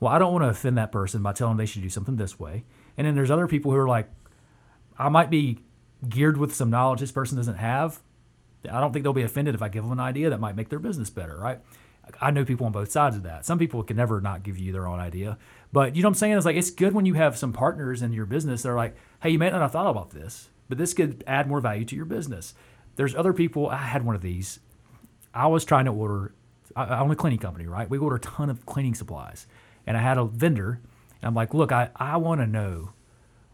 [0.00, 2.16] "Well, I don't want to offend that person by telling them they should do something
[2.16, 2.64] this way,"
[2.96, 4.10] and then there's other people who are like,
[4.98, 5.60] "I might be
[6.08, 8.00] geared with some knowledge this person doesn't have.
[8.70, 10.68] I don't think they'll be offended if I give them an idea that might make
[10.68, 11.60] their business better, right?"
[12.20, 13.44] I know people on both sides of that.
[13.44, 15.38] Some people can never not give you their own idea,
[15.72, 16.36] but you know what I'm saying?
[16.36, 18.96] It's like it's good when you have some partners in your business that are like,
[19.22, 21.96] "Hey, you may not have thought about this, but this could add more value to
[21.96, 22.54] your business."
[22.96, 23.68] There's other people.
[23.68, 24.58] I had one of these.
[25.32, 26.34] I was trying to order.
[26.74, 27.88] I, I own a cleaning company, right?
[27.88, 29.46] We order a ton of cleaning supplies,
[29.86, 30.80] and I had a vendor.
[31.20, 32.92] And I'm like, "Look, I I want to know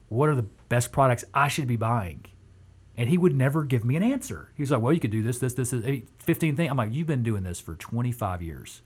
[0.09, 2.25] what are the best products I should be buying."
[2.97, 4.51] And he would never give me an answer.
[4.57, 6.93] He was like, "Well, you could do this, this, this, this, 15 things." I'm like,
[6.93, 8.83] "You've been doing this for 25 years.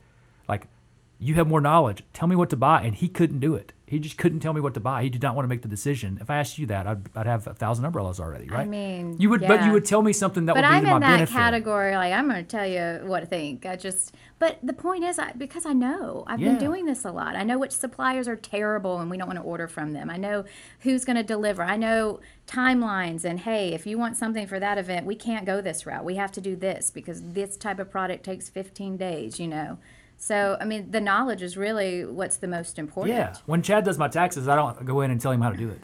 [1.20, 2.02] You have more knowledge.
[2.12, 3.72] Tell me what to buy." And he couldn't do it.
[3.86, 5.02] He just couldn't tell me what to buy.
[5.02, 6.18] He did not want to make the decision.
[6.20, 8.60] If I asked you that, I'd, I'd have a thousand umbrellas already, right?
[8.60, 10.84] I mean, you would, but you would tell me something that but would be I'm
[10.84, 11.32] my in that benefit.
[11.34, 11.96] category.
[11.96, 13.66] Like I'm going to tell you what I think.
[13.66, 16.50] I just, but the point is, I, because I know I've Yeah.
[16.50, 17.34] been doing this a lot.
[17.34, 20.08] I know which suppliers are terrible and we don't want to order from them.
[20.08, 20.44] I know
[20.82, 21.64] who's going to deliver.
[21.64, 25.60] I know timelines and hey, if you want something for that event, we can't go
[25.60, 26.04] this route.
[26.04, 29.40] We have to do this because this type of product takes 15 days.
[29.40, 29.78] You know.
[30.22, 33.16] So I mean, the knowledge is really what's the most important.
[33.16, 33.34] Yeah.
[33.46, 35.70] When Chad does my taxes, I don't go in and tell him how to do
[35.70, 35.80] it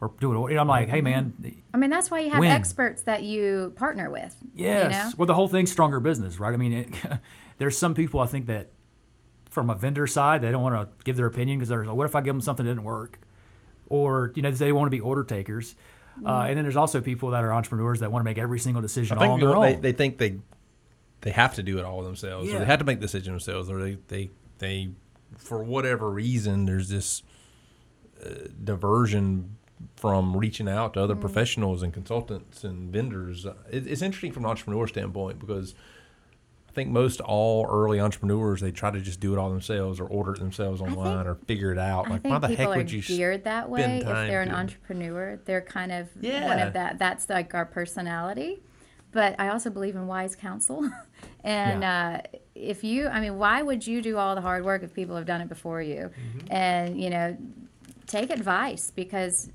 [0.00, 0.56] or do it.
[0.56, 1.32] I'm like, hey man,
[1.72, 2.50] I mean, that's why you have When?
[2.50, 4.34] experts that you partner with.
[4.54, 4.84] yes.
[4.84, 5.12] You know?
[5.18, 6.52] Well, the whole thing's stronger business, right?
[6.52, 6.88] I mean, it,
[7.58, 8.72] there's some people I think that
[9.50, 12.06] from a vendor side, they don't want to give their opinion because they're like, what
[12.06, 13.20] if I give them something that didn't work?
[13.88, 15.76] Or, you know, they want to be order takers.
[16.24, 18.82] Uh, and then there's also people that are entrepreneurs that want to make every single
[18.82, 19.80] decision I all on their people, they, own.
[19.80, 20.38] they think they
[21.22, 23.80] they have to do it all themselves, or they have to make decisions themselves, or
[23.82, 24.90] they they they
[25.36, 27.22] for whatever reason there's this
[28.24, 28.28] uh,
[28.62, 29.56] diversion
[29.96, 31.20] from reaching out to other Mm-hmm.
[31.22, 33.46] professionals and consultants and vendors.
[33.70, 35.74] It, it's interesting from an entrepreneur standpoint because
[36.68, 40.04] I think most all early entrepreneurs they try to just do it all themselves or
[40.06, 42.08] order it themselves online or figure it out.
[42.10, 43.82] Like think why the heck would you geared that way.
[43.82, 46.66] If they're an doing- entrepreneur, they're kind of one Yeah.
[46.66, 46.98] of that.
[46.98, 48.62] That's like our personality.
[49.12, 50.88] But I also believe in wise counsel.
[51.44, 52.20] and uh,
[52.54, 55.26] if you, I mean, why would you do all the hard work if people have
[55.26, 56.10] done it before you?
[56.10, 56.52] Mm-hmm.
[56.52, 57.36] And you know,
[58.06, 59.50] take advice because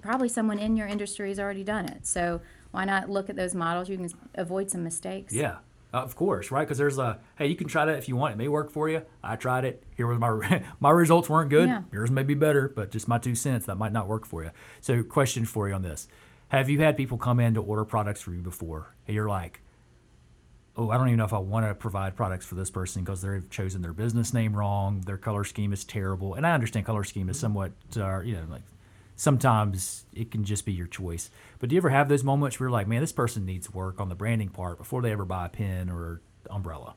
[0.00, 2.06] probably someone in your industry has already done it.
[2.06, 2.40] So
[2.70, 3.88] why not look at those models?
[3.88, 5.32] You can avoid some mistakes.
[5.32, 5.58] Yeah,
[5.92, 6.62] of course, right?
[6.62, 8.34] Because there's a hey, you can try that if you want.
[8.34, 9.02] It may work for you.
[9.22, 9.82] I tried it.
[9.96, 11.68] Here was my my results weren't good.
[11.68, 11.82] Yeah.
[11.92, 14.50] Yours may be better, but just my two cents that might not work for you.
[14.80, 16.08] So, question for you on this:
[16.52, 19.62] Have you had people come in to order products for you before, and you're like,
[20.76, 23.22] oh, I don't even know if I want to provide products for this person because
[23.22, 25.00] they've chosen their business name wrong.
[25.00, 28.44] Their color scheme is terrible, and I understand color scheme is somewhat, uh, you know,
[28.50, 28.64] like
[29.16, 31.30] sometimes it can just be your choice.
[31.58, 33.98] But do you ever have those moments where you're like, man, this person needs work
[33.98, 36.96] on the branding part before they ever buy a pen or umbrella?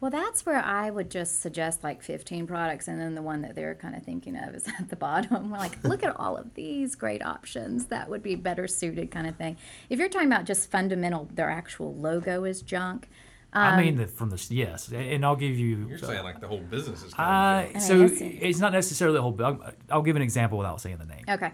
[0.00, 3.54] Well, that's where I would just suggest like 15 products, and then the one that
[3.54, 5.50] they're kind of thinking of is at the bottom.
[5.50, 9.26] We're like, look at all of these great options that would be better suited, kind
[9.26, 9.56] of thing.
[9.88, 13.08] If you're talking about just fundamental, their actual logo is junk.
[13.56, 15.86] I mean, the, from the yes, and I'll give you.
[15.88, 19.16] You're saying like the whole business is Uh, kind of so guess it's not necessarily
[19.16, 19.36] the whole.
[19.44, 21.24] I'll, I'll give an example without saying the name.
[21.28, 21.52] Okay.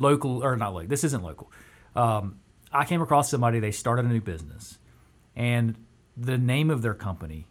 [0.00, 0.88] Local or not local.
[0.88, 1.52] This isn't local.
[1.94, 2.40] Um,
[2.72, 3.60] I came across somebody.
[3.60, 4.78] They started a new business,
[5.36, 5.76] and
[6.16, 7.46] the name of their company.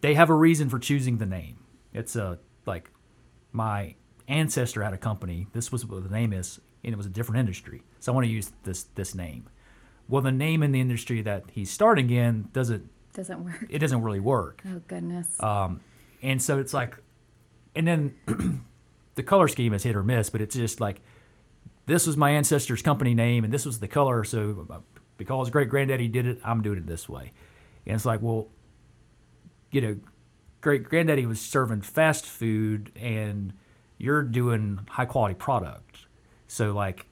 [0.00, 1.58] They have a reason for choosing the name.
[1.92, 2.90] It's a like
[3.52, 3.94] my
[4.28, 5.46] ancestor had a company.
[5.52, 7.82] This was what the name is, and it was a different industry.
[7.98, 9.48] So I want to use this this name.
[10.08, 13.66] Well, the name in the industry that he's starting in doesn't Doesn't work.
[13.68, 14.62] it doesn't really work.
[14.66, 15.40] Oh goodness.
[15.42, 15.80] Um,
[16.22, 16.96] and so it's like,
[17.76, 18.14] and then
[19.14, 21.00] the color scheme is hit or miss, but it's just like,
[21.86, 24.24] this was my ancestor's company name and this was the color.
[24.24, 24.66] So
[25.20, 27.32] because great granddaddy did it, I'm doing it this way.
[27.86, 28.48] And it's like, well,
[29.70, 29.96] you know,
[30.62, 33.52] great granddaddy was serving fast food and
[33.98, 36.06] you're doing high quality product.
[36.48, 37.04] So like,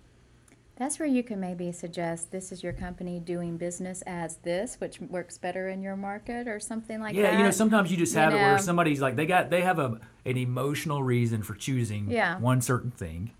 [0.76, 5.00] That's where you can maybe suggest this is your company doing business as this, which
[5.02, 7.32] works better in your market or something like yeah, that.
[7.32, 9.60] Yeah, you know, sometimes you just You have it where somebody's like they got they
[9.60, 12.38] have a an emotional reason for choosing Yeah.
[12.38, 13.32] one certain thing,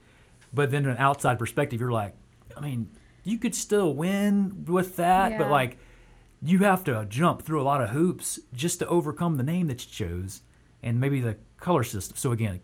[0.53, 2.15] but then an outside perspective, you're like,
[2.57, 2.91] I mean,
[3.29, 5.79] you could still win with that, but like
[6.43, 9.85] you have to jump through a lot of hoops just to overcome the name that
[9.85, 10.43] you chose
[10.83, 12.17] and maybe the color system.
[12.17, 12.61] So again,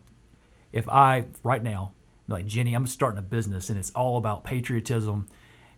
[0.73, 1.93] if I right now
[2.29, 5.27] like Ginny, I'm starting a business and it's all about patriotism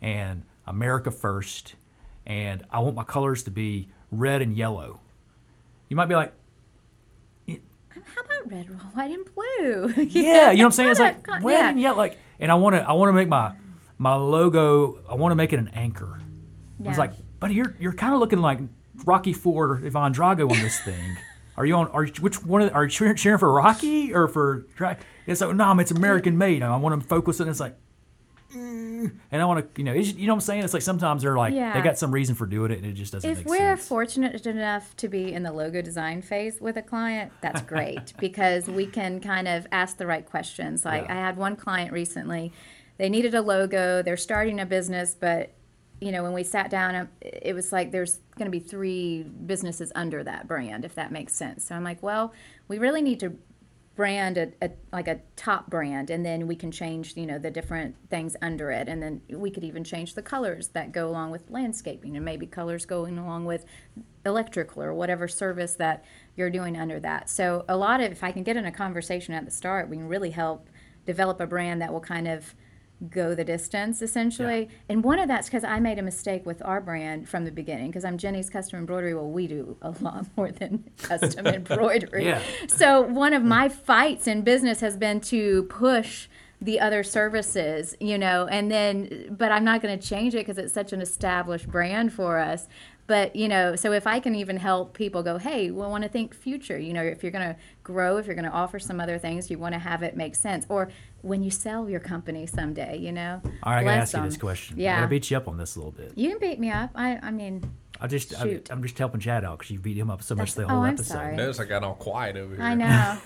[0.00, 1.74] and America first,
[2.26, 5.00] and I want my colors to be red and yellow.
[5.88, 6.32] You might be like,
[7.48, 10.04] How about red, white, and blue?
[10.04, 10.90] yeah, you know what I'm saying?
[10.90, 11.68] It's like red yeah.
[11.70, 13.54] and yellow, like, and I want to, I want to make my
[13.98, 14.98] my logo.
[15.08, 16.20] I want to make it an anchor.
[16.84, 18.58] I was like, buddy, you're you're kind of looking like
[19.04, 21.16] Rocky Four Ivan Drago on this thing.
[21.56, 21.88] Are you on?
[21.88, 22.60] Are you, which one?
[22.62, 24.66] Of, are you cheering, cheering for Rocky or for?
[24.76, 26.62] Dra-" It's like no, it's American made.
[26.62, 27.48] I want to focus on.
[27.48, 27.76] It's like,
[28.54, 30.64] mm, and I want to, you know, you know what I'm saying?
[30.64, 31.72] It's like sometimes they're like Yeah.
[31.72, 33.88] they got some reason for doing it, and it just doesn't If we're sense.
[33.88, 38.68] fortunate enough to be in the logo design phase with a client, that's great because
[38.68, 40.84] we can kind of ask the right questions.
[40.84, 41.12] Like Yeah.
[41.14, 42.52] I had one client recently,
[42.98, 45.52] they needed a logo, they're starting a business, but
[46.00, 49.22] you know, when we sat down, um, it was like there's going to be three
[49.22, 51.64] businesses under that brand, if that makes sense.
[51.64, 52.34] So I'm like, well,
[52.68, 53.36] we really need to
[53.96, 57.50] brand a, a like a top brand and then we can change you know the
[57.50, 61.30] different things under it and then we could even change the colors that go along
[61.30, 63.64] with landscaping and maybe colors going along with
[64.26, 66.04] electrical or whatever service that
[66.36, 69.32] you're doing under that so a lot of if i can get in a conversation
[69.32, 70.68] at the start we can really help
[71.06, 72.54] develop a brand that will kind of
[73.10, 76.80] go the distance essentially and one of that's because i made a mistake with our
[76.80, 80.50] brand from the beginning because i'm ginny's custom embroidery well we do a lot more
[80.50, 82.40] than custom embroidery Yeah.
[82.68, 86.28] so one of my fights in business has been to push
[86.58, 90.56] the other services, you know, and then, but I'm not going to change it because
[90.56, 92.66] it's such an established brand for us.
[93.06, 96.08] But, you know, so if I can even help people go, hey, we want to
[96.08, 99.00] think future, you know, if you're going to grow, if you're going to offer some
[99.00, 100.64] other things, you want to have it make sense.
[100.70, 100.88] Or
[101.26, 103.40] when you sell your company someday, you know.
[103.62, 104.40] All right, I gotta bless ask you this them.
[104.40, 104.76] question.
[104.78, 104.96] I Yeah.
[104.96, 106.12] gotta beat you up on this a little bit.
[106.16, 106.90] You can beat me up.
[106.94, 107.62] I, I mean,
[108.00, 108.70] I just, I, Shoot.
[108.70, 110.76] I'm just helping Chad out because you beat him up so much That's- the oh,
[110.76, 111.12] whole oh, I'm episode.
[111.14, 111.36] sorry.
[111.36, 112.64] Notice I got all quiet over here.
[112.64, 113.18] I know.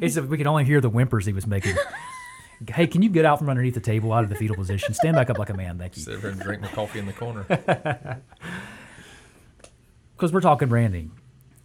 [0.00, 1.76] It's we could only hear the whimpers he was making.
[2.68, 4.94] hey, can you get out from underneath the table out of the fetal position?
[4.94, 6.02] Stand back up like a man, thank you.
[6.02, 7.44] Sit here and drink my coffee in the corner.
[10.16, 11.12] Because we're talking branding.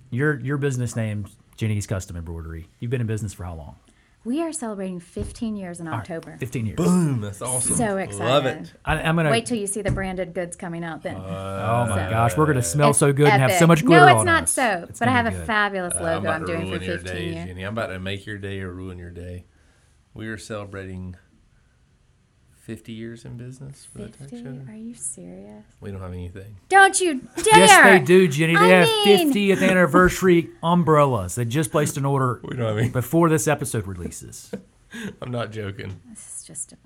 [0.09, 2.67] Your your business name's Ginny's Custom Embroidery.
[2.81, 3.75] You've been in business for how long?
[4.23, 6.37] We are celebrating 15 years in All right, October.
[6.39, 6.77] Fifteen years.
[6.77, 7.21] Boom.
[7.21, 7.75] That's awesome.
[7.75, 8.23] So excited.
[8.23, 8.71] Love it.
[8.85, 9.31] I, I'm gonna.
[9.31, 11.15] Wait till you see the branded goods coming out then.
[11.15, 13.67] oh my So- gosh, we're gonna smell It's so good and have so epic.
[13.69, 14.51] much glitter No, it's on not us.
[14.51, 14.85] so.
[14.89, 15.47] It's but I gonna have be a good.
[15.47, 17.45] fabulous Uh, logo I'm about I'm to doing for ruin your 15 day, years.
[17.47, 17.63] Ginny.
[17.63, 19.45] I'm about to make your day or ruin your day.
[20.13, 21.15] We are celebrating
[22.61, 24.43] 50 years in business for the tech 50?
[24.43, 24.59] show.
[24.71, 25.65] Are you serious?
[25.79, 26.55] We don't have anything.
[26.69, 27.57] Don't you dare!
[27.57, 28.53] Yes, they do, Ginny.
[28.55, 31.35] They I have mean- 50th anniversary umbrellas.
[31.35, 32.89] They just placed an order We don't have any.
[32.89, 34.51] before this episode releases.
[35.21, 35.99] I'm not joking.
[36.09, 36.73] This is just.
[36.73, 36.77] A,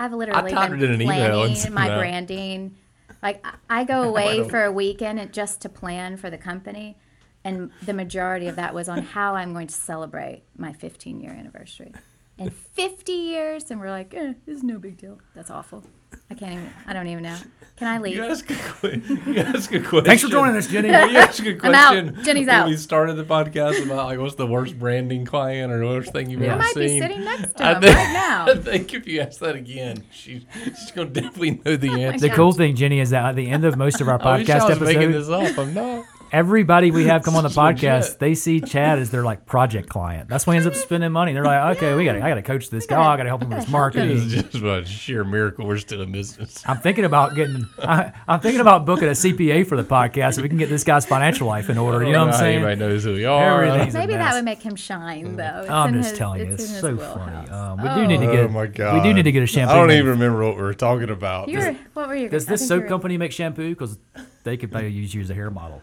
[0.00, 1.98] I've literally typed been it in an email and planning sent my it out.
[1.98, 2.74] branding.
[3.22, 6.38] Like I- I go away don't- for a weekend and just to plan for the
[6.38, 6.98] company,
[7.44, 11.30] and the majority of that was on how I'm going to celebrate my 15 year
[11.32, 11.92] anniversary.
[12.38, 15.18] In 50 years, and we're like, eh, this is no big deal.
[15.34, 15.82] That's awful.
[16.30, 16.70] I can't even.
[16.86, 17.36] I don't even know.
[17.76, 18.16] Can I leave?
[18.16, 20.04] You ask a, que- you ask a question.
[20.04, 20.88] Thanks for joining us, Ginny.
[20.88, 21.88] You ask a I'm out.
[21.94, 22.24] question.
[22.24, 22.68] Ginny's when out.
[22.68, 26.30] We started the podcast about like what's the worst branding client or the worst thing
[26.30, 26.50] you've Yeah.
[26.50, 27.02] I ever might be seen.
[27.02, 28.46] sitting next to I him think- right now.
[28.48, 32.28] I think if you ask that again, she, she's gonna definitely know the answer.
[32.28, 34.48] The cool thing, Ginny, is that at the end of most of our I wish
[34.48, 35.66] I podcast was making episodes, this up.
[35.66, 36.04] I'm not.
[36.32, 40.28] Everybody we have come on the podcast, they see Chad as their like project client.
[40.28, 41.32] That's why he ends up spending money.
[41.32, 43.00] They're like, okay, we got, to I got to coach this guy.
[43.00, 44.16] I got to help him with his marketing.
[44.16, 46.62] It's just a sheer miracle we're still in business.
[46.66, 47.66] I'm thinking about getting.
[47.82, 50.84] I, I'm thinking about booking a CPA for the podcast so we can get this
[50.84, 52.04] guy's financial life in order.
[52.04, 52.56] You know what I'm saying?
[52.62, 53.64] Everybody knows who we are.
[53.64, 54.30] Everything's Maybe mess.
[54.30, 55.60] that would make him shine, though.
[55.62, 57.48] It's I'm just his- telling you, it's it's so funny.
[57.50, 58.50] Um, we do need to Oh get.
[58.50, 58.94] my god!
[59.02, 59.72] We do need to get a shampoo.
[59.72, 61.48] I don't even remember what we were talking about.
[61.48, 62.28] You were, what were you?
[62.28, 63.70] Does this soap company make shampoo?
[63.70, 63.98] Because
[64.44, 65.82] they could probably use you as a hair model.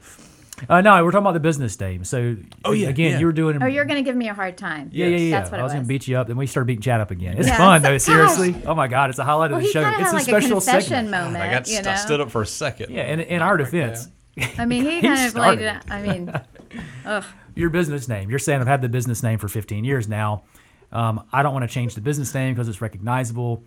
[0.70, 2.04] Uh, no, we're talking about the business name.
[2.06, 3.20] So, Oh, yeah, again, yeah.
[3.20, 3.62] you were doing.
[3.62, 4.90] Oh, you're going to give me a hard time.
[4.94, 5.40] Yeah, yeah, yeah.
[5.40, 7.12] That's what I it was gonna beat you up, then we started beating Chad up
[7.12, 7.38] again.
[7.38, 7.98] It's Yeah, fun so- though.
[7.98, 8.56] Seriously.
[8.66, 9.82] Oh my god, it's a highlight Well, of the show.
[9.82, 11.12] It's had a like a special confession segment.
[11.12, 11.44] moment.
[11.44, 11.96] I got you st- know?
[11.96, 12.90] Stood up for a second.
[12.92, 14.08] Yeah, in, in our defense,
[14.58, 15.68] I mean, he He kind of laid it.
[15.68, 15.84] out.
[15.92, 16.34] I mean,
[17.56, 18.30] your business name.
[18.30, 20.44] You're saying I've had the business name for 15 years now.
[20.92, 23.64] Um, I don't want to change the business name because it's recognizable,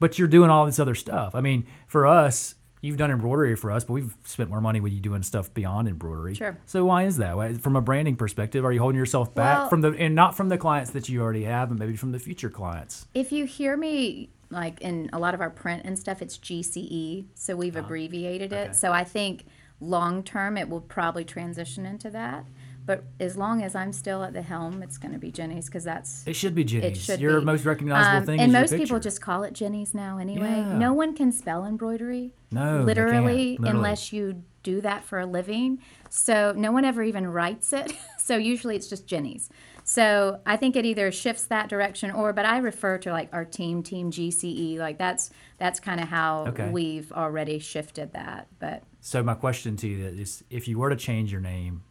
[0.00, 1.34] but you're doing all this other stuff.
[1.34, 2.54] I mean, for us,
[2.84, 5.88] you've done embroidery for us, but we've spent more money with you doing stuff beyond
[5.88, 6.34] embroidery.
[6.34, 6.56] Sure.
[6.66, 7.60] So why is that?
[7.62, 10.50] From a branding perspective, are you holding yourself back Well- from the and not from
[10.50, 13.06] the clients that you already have, and maybe from the future clients?
[13.14, 17.24] if you hear me like in a lot of our print and stuff, it's GCE,
[17.34, 18.56] so we've abbreviated it.
[18.56, 18.64] Uh-huh.
[18.66, 18.72] okay.
[18.72, 19.46] So I think
[19.80, 22.44] long term it will probably transition into that.
[22.86, 25.84] But as long as I'm still at the helm, it's going to be Ginny's because
[25.84, 26.98] that's It should be Ginny's.
[26.98, 27.46] it should Your be.
[27.46, 30.48] most recognizable Um, thing and most people just call it Ginny's now anyway.
[30.58, 30.76] Yeah.
[30.76, 32.32] No one can spell embroidery.
[32.50, 33.56] No, literally.
[33.56, 33.58] Literally.
[33.70, 35.78] unless you do that for a living.
[36.10, 37.92] So no one ever even writes it.
[38.18, 39.48] so usually it's just Ginny's.
[39.86, 43.44] So I think it either shifts that direction or, but I refer to like our
[43.44, 44.78] team, Team GCE.
[44.78, 46.68] Like that's that's kind of how Okay.
[46.70, 48.46] we've already shifted that.
[48.58, 51.82] But So my question to you is, if you were to change your name,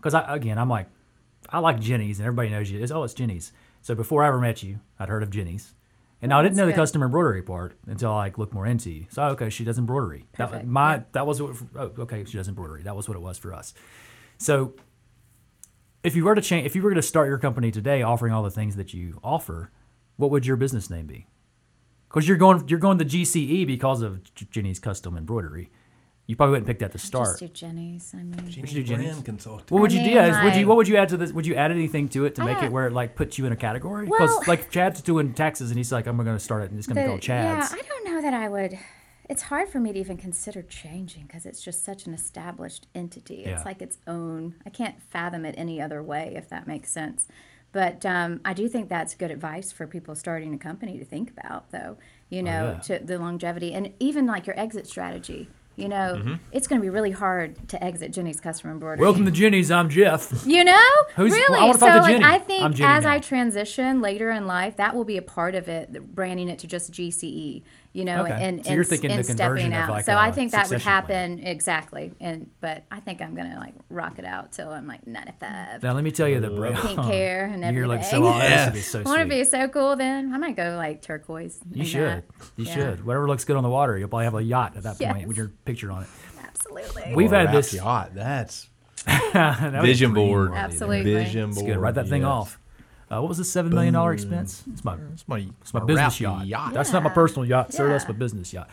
[0.00, 0.86] because I, again, I'm like,
[1.48, 2.82] I like Ginny's, and everybody knows you.
[2.82, 3.52] It's, oh, it's Ginny's.
[3.82, 5.74] So before I ever met you, I'd heard of Ginny's,
[6.22, 9.06] and I didn't know the custom embroidery part until I like looked more into you.
[9.10, 10.26] So okay, she does embroidery.
[10.36, 11.02] That, my yeah.
[11.12, 11.56] that was what.
[11.74, 12.82] Oh, okay, she does embroidery.
[12.82, 13.72] That was what it was for us.
[14.38, 14.74] So
[16.02, 18.32] if you were to change, if you were going to start your company today, offering
[18.32, 19.70] all the things that you offer,
[20.16, 21.26] what would your business name be?
[22.08, 25.70] Because you're going, you're going to GCE because of Ginny's custom embroidery.
[26.30, 27.26] You probably wouldn't pick that to start.
[27.26, 28.12] just do Ginny's.
[28.14, 29.10] I mean, you do Ginny's?
[29.10, 29.68] brand consultant.
[29.72, 30.06] What would you do?
[30.06, 31.32] mean, Yeah, would you what would you add to this?
[31.32, 33.46] Would you add anything to it to I make it where it like puts you
[33.46, 34.04] in a category?
[34.06, 36.78] Because Well- like Chad's doing taxes and he's like, I'm going to start it and
[36.78, 37.72] it's going to be The- called Chad's.
[37.72, 38.78] Yeah, I don't know that I would.
[39.28, 43.42] It's hard for me to even consider changing because it's just such an established entity.
[43.44, 43.56] Yeah.
[43.56, 44.54] It's like its own.
[44.64, 47.26] I can't fathom it any other way, if that makes sense.
[47.72, 51.30] But um, I do think that's good advice for people starting a company to think
[51.30, 51.96] about, though.
[52.28, 52.98] You know, Oh, yeah.
[52.98, 55.48] to the longevity and even like your exit strategy.
[55.76, 56.34] You know, Mm-hmm.
[56.52, 59.02] it's going to be really hard to exit Ginny's customer embroidery.
[59.04, 59.70] Welcome to Ginny's.
[59.70, 60.44] I'm Jeff.
[60.46, 60.76] You know,
[61.16, 61.58] Who's- really.
[61.58, 62.22] well, I so like.
[62.22, 63.10] I think as now.
[63.12, 66.66] I transition later in life, that will be a part of it, branding it to
[66.66, 67.62] just GCE.
[67.92, 68.38] You know, Okay.
[68.40, 69.90] and So you're and, thinking and the conversion stepping of out.
[69.90, 71.38] like so a I think that would succession plan.
[71.38, 72.12] happen exactly.
[72.20, 75.94] And but I think I'm gonna like rock it out till I'm like 95, Now
[75.94, 76.76] let me tell you the brand.
[76.78, 77.74] pink hair and everything.
[77.76, 78.42] You're like so awesome.
[78.48, 78.72] Yeah.
[78.80, 79.96] So I want to be so cool.
[79.96, 81.58] Then I might go like turquoise.
[81.72, 82.00] You should.
[82.02, 82.24] that.
[82.56, 82.74] You Yeah.
[82.74, 83.04] should.
[83.04, 85.26] Whatever looks good on the water, you'll probably have a yacht at that point Yes.
[85.26, 86.08] with your picture on it.
[86.44, 87.14] Absolutely.
[87.16, 88.12] We've had this yacht.
[88.14, 88.68] That's
[89.06, 90.52] that vision board.
[90.54, 91.12] Absolutely.
[91.12, 91.72] Vision It's board.
[91.74, 91.78] good.
[91.80, 92.28] Write that thing yes.
[92.28, 92.59] off.
[93.10, 94.62] Uh, what was the seven million dollar expense?
[94.72, 96.72] It's my It's my, it's my business wrapped yacht.
[96.74, 97.88] That's not my personal yacht, sir.
[97.88, 98.70] That's my business yacht.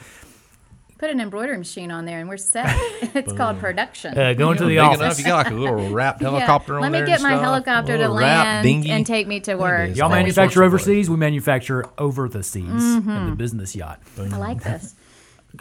[0.99, 2.65] Put an embroidery machine on there and we're set.
[3.15, 4.17] it's called production.
[4.17, 4.99] Uh, going to the Big office.
[4.99, 5.19] enough.
[5.19, 6.29] You got like a little wrapped Yeah.
[6.31, 7.05] helicopter on Let me there.
[7.07, 7.41] get and my stuff.
[7.43, 8.89] helicopter to land dinghy.
[8.89, 9.95] and take me to work.
[9.95, 11.07] Y'all All manufacture overseas.
[11.09, 13.29] We manufacture over the seas in Mm-hmm.
[13.29, 13.99] the business yacht.
[14.19, 14.95] I like this.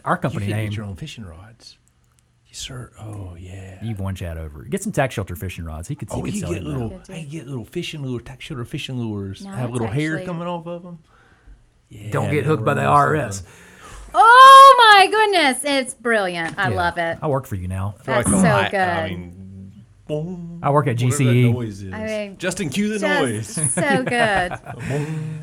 [0.06, 0.70] Our company can name.
[0.70, 1.76] get your own fishing rods.
[2.56, 2.90] Yes, sir.
[2.98, 3.84] Oh yeah.
[3.84, 4.62] You've one Chad over.
[4.62, 5.88] Get some tax shelter fishing rods.
[5.88, 6.08] He could.
[6.10, 6.88] Oh, he Oh, could you sell get little.
[6.88, 9.44] Good, I get little fishing lure, tax shelter fishing lures.
[9.44, 10.98] No, have that's little hair actually- coming off of them.
[11.90, 13.42] Yeah, Don't get hooked by the we're uh, IRS.
[14.14, 16.58] Oh my goodness, it's brilliant.
[16.58, 16.76] I Yeah.
[16.76, 17.18] love it.
[17.20, 17.94] I work for you now.
[18.00, 18.78] I feel That's like so I- good.
[18.80, 19.35] I mean,
[20.06, 21.52] boom, I work at GCE.
[21.52, 21.92] noise is.
[21.92, 23.72] I mean, Justin, cue the Just noise.
[23.74, 24.52] so good.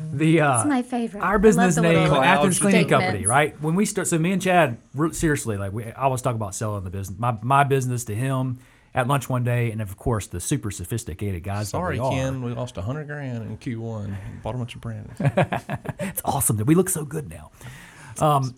[0.14, 1.20] The uh, It's my favorite.
[1.22, 3.04] I our love business the name, little Athens Cleaning statements.
[3.06, 3.60] Company, right?
[3.60, 6.54] When we start, so me and Chad, re- seriously, like we I always talk about
[6.54, 8.60] selling the business, my my business to him
[8.94, 11.66] at lunch one day, and of course the super sophisticated guys.
[11.72, 12.12] that Sorry, we are.
[12.12, 14.14] Ken, we lost a hundred grand in Q1.
[14.44, 15.20] Bought a bunch of brands.
[15.98, 17.50] It's awesome that we look so good now.
[18.20, 18.54] Um,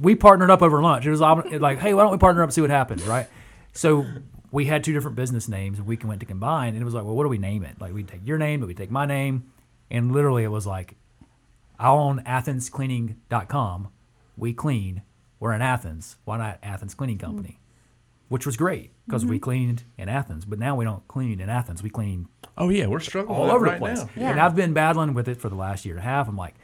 [0.00, 1.06] we partnered up over lunch.
[1.06, 3.26] It was all- like, hey, why don't we partner up and see what happens, right?
[3.72, 4.06] So
[4.52, 7.04] we had two different business names, and we went to combine, and it was like,
[7.04, 7.80] well, what do we name it?
[7.80, 9.50] Like, we take your name, but we take my name,
[9.90, 10.94] and literally it was like,
[11.78, 13.88] I own AthensCleaning.com.
[14.36, 15.02] We clean.
[15.40, 16.16] We're in Athens.
[16.24, 17.26] Why not Athens Cleaning mm-hmm.
[17.26, 17.58] Company?
[18.28, 19.44] Which was great because we mm-hmm.
[19.44, 21.82] cleaned in Athens, but now we don't clean in Athens.
[21.82, 23.98] We clean Oh yeah, we're struggling all over that the place.
[23.98, 24.10] now.
[24.16, 24.30] Yeah.
[24.30, 26.28] And I've been battling with it for the last year and a half.
[26.28, 26.54] I'm like,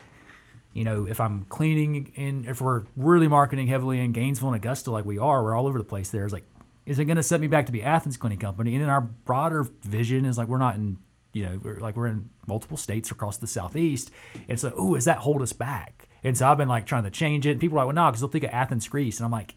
[0.73, 4.91] you know, if I'm cleaning in, if we're really marketing heavily in Gainesville and Augusta
[4.91, 6.25] like we are, we're all over the place there.
[6.25, 6.45] It's like,
[6.89, 8.75] Is it going to set me back to be Athens Cleaning Company?
[8.75, 10.97] And then our broader vision is like we're not in,
[11.35, 14.11] you know, we're, like we're in multiple states across the southeast,
[14.49, 16.09] and so oh, does that hold us back?
[16.25, 17.53] And so I've been like trying to change it.
[17.53, 19.55] And people are like, well, no, because they'll think of Athens, Greece, and I'm like,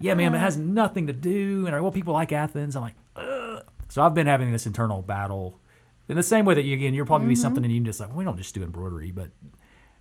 [0.00, 0.66] yeah, man, it has uh-huh.
[0.66, 1.66] nothing to do.
[1.66, 2.74] And well, people like Athens.
[2.74, 3.62] I'm like, Ugh.
[3.88, 5.60] so I've been having this internal battle
[6.08, 7.42] in the same way that you again, you're probably be mm-hmm.
[7.42, 9.30] something and you just like, well, we don't just do embroidery, but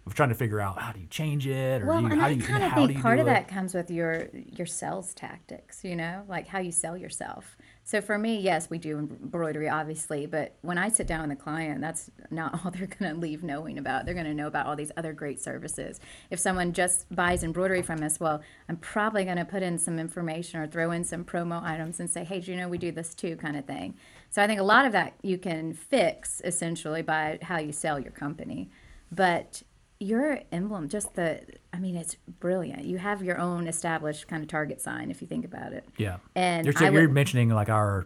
[0.05, 2.21] we're trying to figure out how do you change it or Well, do you, and
[2.21, 3.29] how I do you, kind of think part of it?
[3.29, 5.83] that comes with your your sales tactics.
[5.83, 7.55] You know, like how you sell yourself.
[7.85, 11.41] So for me, yes, we do embroidery, obviously, but when I sit down with a
[11.41, 14.05] client, that's not all they're going to leave knowing about.
[14.05, 15.99] They're going to know about all these other great services.
[16.29, 19.99] If someone just buys embroidery from us, well, I'm probably going to put in some
[19.99, 22.91] information or throw in some promo items and say, hey, do you know we do
[22.93, 23.95] this too, kind of thing.
[24.29, 27.99] So I think a lot of that you can fix essentially by how you sell
[27.99, 28.69] your company.
[29.11, 29.61] But
[30.03, 31.41] your emblem, just the,
[31.73, 32.85] I mean, it's brilliant.
[32.85, 35.85] You have your own established kind of target sign if you think about it.
[35.97, 36.17] Yeah.
[36.35, 38.05] And you're, you're would- mentioning like our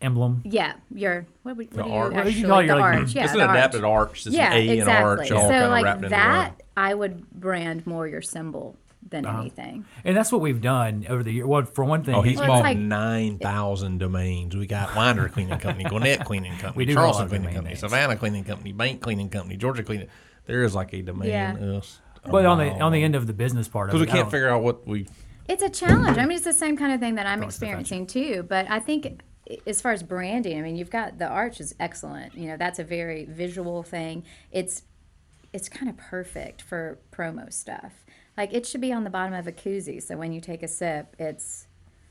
[0.00, 0.42] emblem.
[0.44, 2.12] Yeah, your what, would, what do you arch.
[2.14, 3.14] Well, you actually call your, the like, arch?
[3.14, 3.56] Yeah, it's an the arch.
[3.56, 4.26] adapted arch.
[4.26, 4.80] It's Yeah, an A exactly.
[4.80, 4.90] and
[5.20, 6.56] arch all so kind of like wrapped into that, one.
[6.76, 8.76] I would brand more your symbol
[9.10, 9.40] than Uh-huh.
[9.40, 9.86] anything.
[10.04, 11.46] And that's what we've done over the year.
[11.46, 14.54] Well, for one thing, Oh, he's Well, bought like- nine thousand domains.
[14.54, 17.54] We got Winder Cleaning Company, Gwinnett Cleaning Company, We do have a lot Charleston Cleaning
[17.54, 17.80] Company, names.
[17.80, 20.08] Savannah Cleaning Company, Bank Cleaning Company, Georgia Cleaning.
[20.48, 21.28] There is like a demand.
[21.60, 21.76] Yeah.
[21.76, 22.00] us.
[22.24, 24.30] but on the on the end of the business part of because it, we can't
[24.30, 25.06] figure out what we.
[25.46, 26.18] It's a challenge.
[26.18, 27.80] I mean, it's the same kind of thing that I'm Cross the fence.
[27.80, 28.42] experiencing too.
[28.42, 29.22] But I think
[29.66, 32.34] as far as branding, I mean, you've got the arch is excellent.
[32.34, 34.24] You know, that's a very visual thing.
[34.50, 34.82] It's
[35.52, 38.04] it's kind of perfect for promo stuff.
[38.36, 40.68] Like it should be on the bottom of a koozie, so when you take a
[40.68, 41.67] sip, it's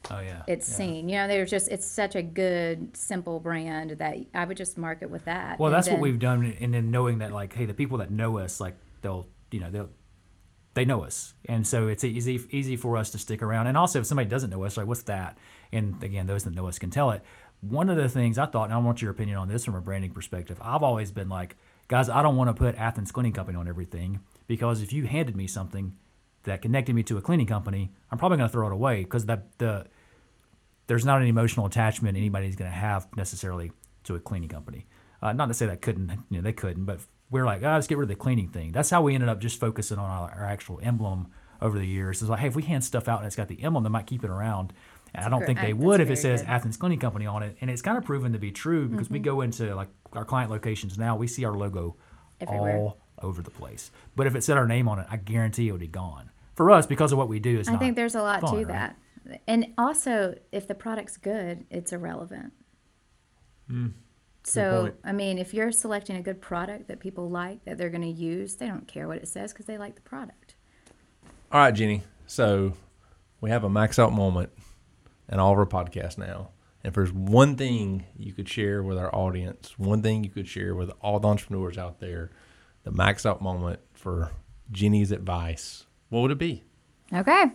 [0.10, 0.76] Oh yeah, it's yeah.
[0.76, 1.10] seen.
[1.10, 5.10] You know, there's just it's such a good, simple brand that I would just market
[5.10, 5.60] with that.
[5.60, 7.98] Well, And that's what then- we've done, and then knowing that, like, hey, the people
[7.98, 9.90] that know us, like, they'll, you know, they'll,
[10.76, 13.68] they know us, and so it's easy easy for us to stick around.
[13.68, 15.38] And also, if somebody doesn't know us, like, what's that?
[15.74, 17.22] And again, those that know us can tell it.
[17.62, 19.82] One of the things I thought, and I want your opinion on this from a
[19.82, 20.58] branding perspective.
[20.62, 24.20] I've always been like, guys, I don't want to put Athens Cleaning Company on everything
[24.46, 25.96] because if you handed me something
[26.48, 29.26] that connected me to a cleaning company, I'm probably going to throw it away because
[29.28, 29.86] that the
[30.88, 33.72] there's not an emotional attachment anybody's going to have necessarily
[34.06, 34.86] to a cleaning company.
[35.22, 37.88] Uh, not to say that couldn't, you know, they couldn't, but we're like, oh, let's
[37.88, 38.72] get rid of the cleaning thing.
[38.72, 41.28] That's how we ended up just focusing on our, our actual emblem
[41.62, 42.22] over the years.
[42.22, 44.06] It's like, hey, if we hand stuff out and it's got the emblem, they might
[44.08, 44.72] keep it around.
[45.14, 46.50] And I don't think they would if it says good.
[46.50, 47.58] Athens Cleaning Company on it.
[47.60, 49.14] And it's kind of proven to be true because Mm-hmm.
[49.14, 51.96] we go into like our client locations now, we see our logo
[52.40, 52.78] Everywhere.
[52.78, 53.90] all over the place.
[54.16, 56.30] But if it said our name on it, I guarantee it would be gone.
[56.58, 58.52] For us, because of what we do, is I not think there's a lot fun,
[58.52, 58.68] to right?
[58.68, 59.40] that.
[59.48, 62.52] And also, if the product's good, it's irrelevant.
[63.72, 63.94] Mm,
[64.44, 64.92] so.
[65.04, 68.08] I mean, if you're selecting a good product that people like, that they're going to
[68.08, 70.56] use, they don't care what it says because they like the product.
[71.52, 72.02] All right, Ginny.
[72.26, 72.74] So
[73.40, 74.50] we have a max out moment
[75.32, 76.50] in all of our podcasts now.
[76.84, 80.48] And if there's one thing you could share with our audience, one thing you could
[80.48, 82.32] share with all the entrepreneurs out there,
[82.84, 84.32] the max out moment for
[84.72, 86.64] Ginny's advice, what would it be?
[87.14, 87.46] Okay.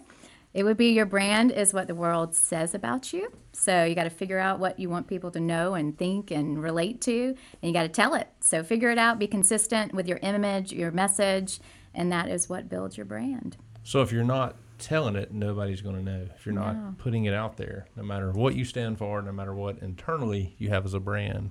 [0.54, 3.32] It would be your brand is what the world says about you.
[3.52, 6.62] So you got to figure out what you want people to know and think and
[6.62, 8.28] relate to, and you got to tell it.
[8.40, 11.58] So figure it out, be consistent with your image, your message,
[11.94, 13.56] and that is what builds your brand.
[13.82, 16.26] So if you're not telling it, nobody's going to know.
[16.36, 16.94] If you're not No.
[16.98, 20.68] putting it out there, no matter what you stand for, no matter what internally you
[20.68, 21.50] have as a brand,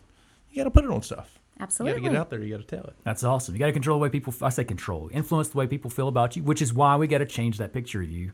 [0.49, 1.39] you got to put it on stuff.
[1.61, 2.39] You got to get out there.
[2.41, 2.95] You got to tell it.
[3.03, 3.55] That's awesome.
[3.55, 4.33] You got to control the way people.
[4.41, 7.19] I say control, influence the way people feel about you, which is why we got
[7.19, 8.31] to change that picture of you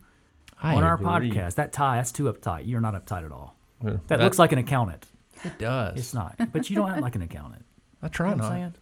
[0.60, 1.30] I on our agree.
[1.30, 1.54] podcast.
[1.56, 2.66] That tie, that's too uptight.
[2.66, 3.56] You're not uptight at all.
[3.84, 5.06] Yeah, That, looks like an accountant.
[5.44, 5.98] it does.
[5.98, 7.64] It's not, but you don't act like an accountant.
[8.02, 8.52] I try You know not.
[8.52, 8.74] I'm?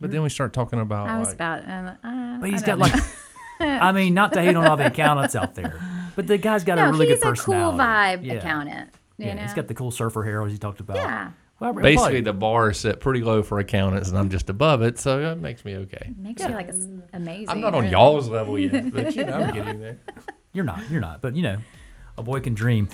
[0.00, 2.62] But then we start talking about I was like, about, um, uh, But I he's
[2.62, 3.00] don't got know.
[3.60, 5.80] like, I mean, not to hate on all the accountants out there,
[6.16, 8.34] but the guy's got no, a really he's good a cool vibe Yeah.
[8.34, 8.90] accountant.
[9.16, 9.42] You Yeah, know?
[9.42, 10.96] he's got the cool surfer hair as you talked about.
[10.96, 11.30] Yeah.
[11.60, 14.98] Well, basically the bar is set pretty low for accountants, and I'm just above it,
[14.98, 16.12] so that makes me okay.
[16.16, 17.48] makes you like it's amazing.
[17.48, 19.98] I'm not on y'all's level yet, but you know, I'm getting there.
[20.52, 20.90] You're not.
[20.90, 21.22] You're not.
[21.22, 21.58] But you know,
[22.18, 22.88] a boy can dream.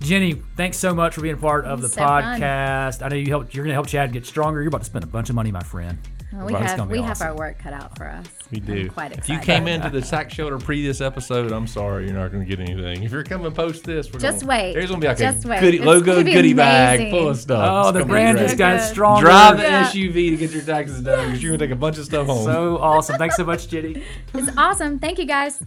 [0.00, 2.40] Ginny, thanks so much for being a part of the So fun.
[2.40, 3.04] podcast.
[3.04, 3.54] I know you helped.
[3.54, 4.60] You're going to help Chad get stronger.
[4.60, 5.98] You're about to spend a bunch of money, my friend.
[6.32, 8.26] Well, we Well, have gonna be we have our work cut out for us.
[8.50, 8.90] We I'm do.
[8.90, 12.32] quite if you came into the tax shelter pre this episode, I'm sorry, you're not
[12.32, 13.04] going to get anything.
[13.04, 14.72] If you're coming post this, we're Just gonna, wait.
[14.74, 15.60] There's going to be like Just a wait.
[15.60, 17.68] goodie, It's logo gonna be goodie bag full of stuff.
[17.86, 18.46] Oh, It's the brand great.
[18.48, 18.84] just got good.
[18.88, 19.22] stronger.
[19.26, 19.84] Drive the Yeah.
[19.88, 22.26] SUV to get your taxes done because you're going to take a bunch of stuff
[22.26, 22.44] home.
[22.44, 23.16] So awesome.
[23.18, 24.02] Thanks so much, Ginny.
[24.34, 24.98] It's awesome.
[24.98, 25.62] Thank you guys.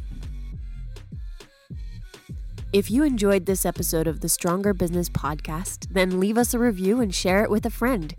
[2.72, 7.02] If you enjoyed this episode of the Stronger Business Podcast, then leave us a review
[7.02, 8.14] and share it with a friend.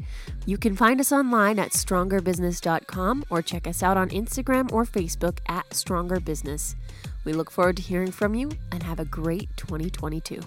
[0.45, 5.39] You can find us online at strongerbusiness.com or check us out on Instagram or Facebook
[5.47, 6.75] at Stronger Business.
[7.25, 10.41] We look forward to hearing from you and have a great 2022.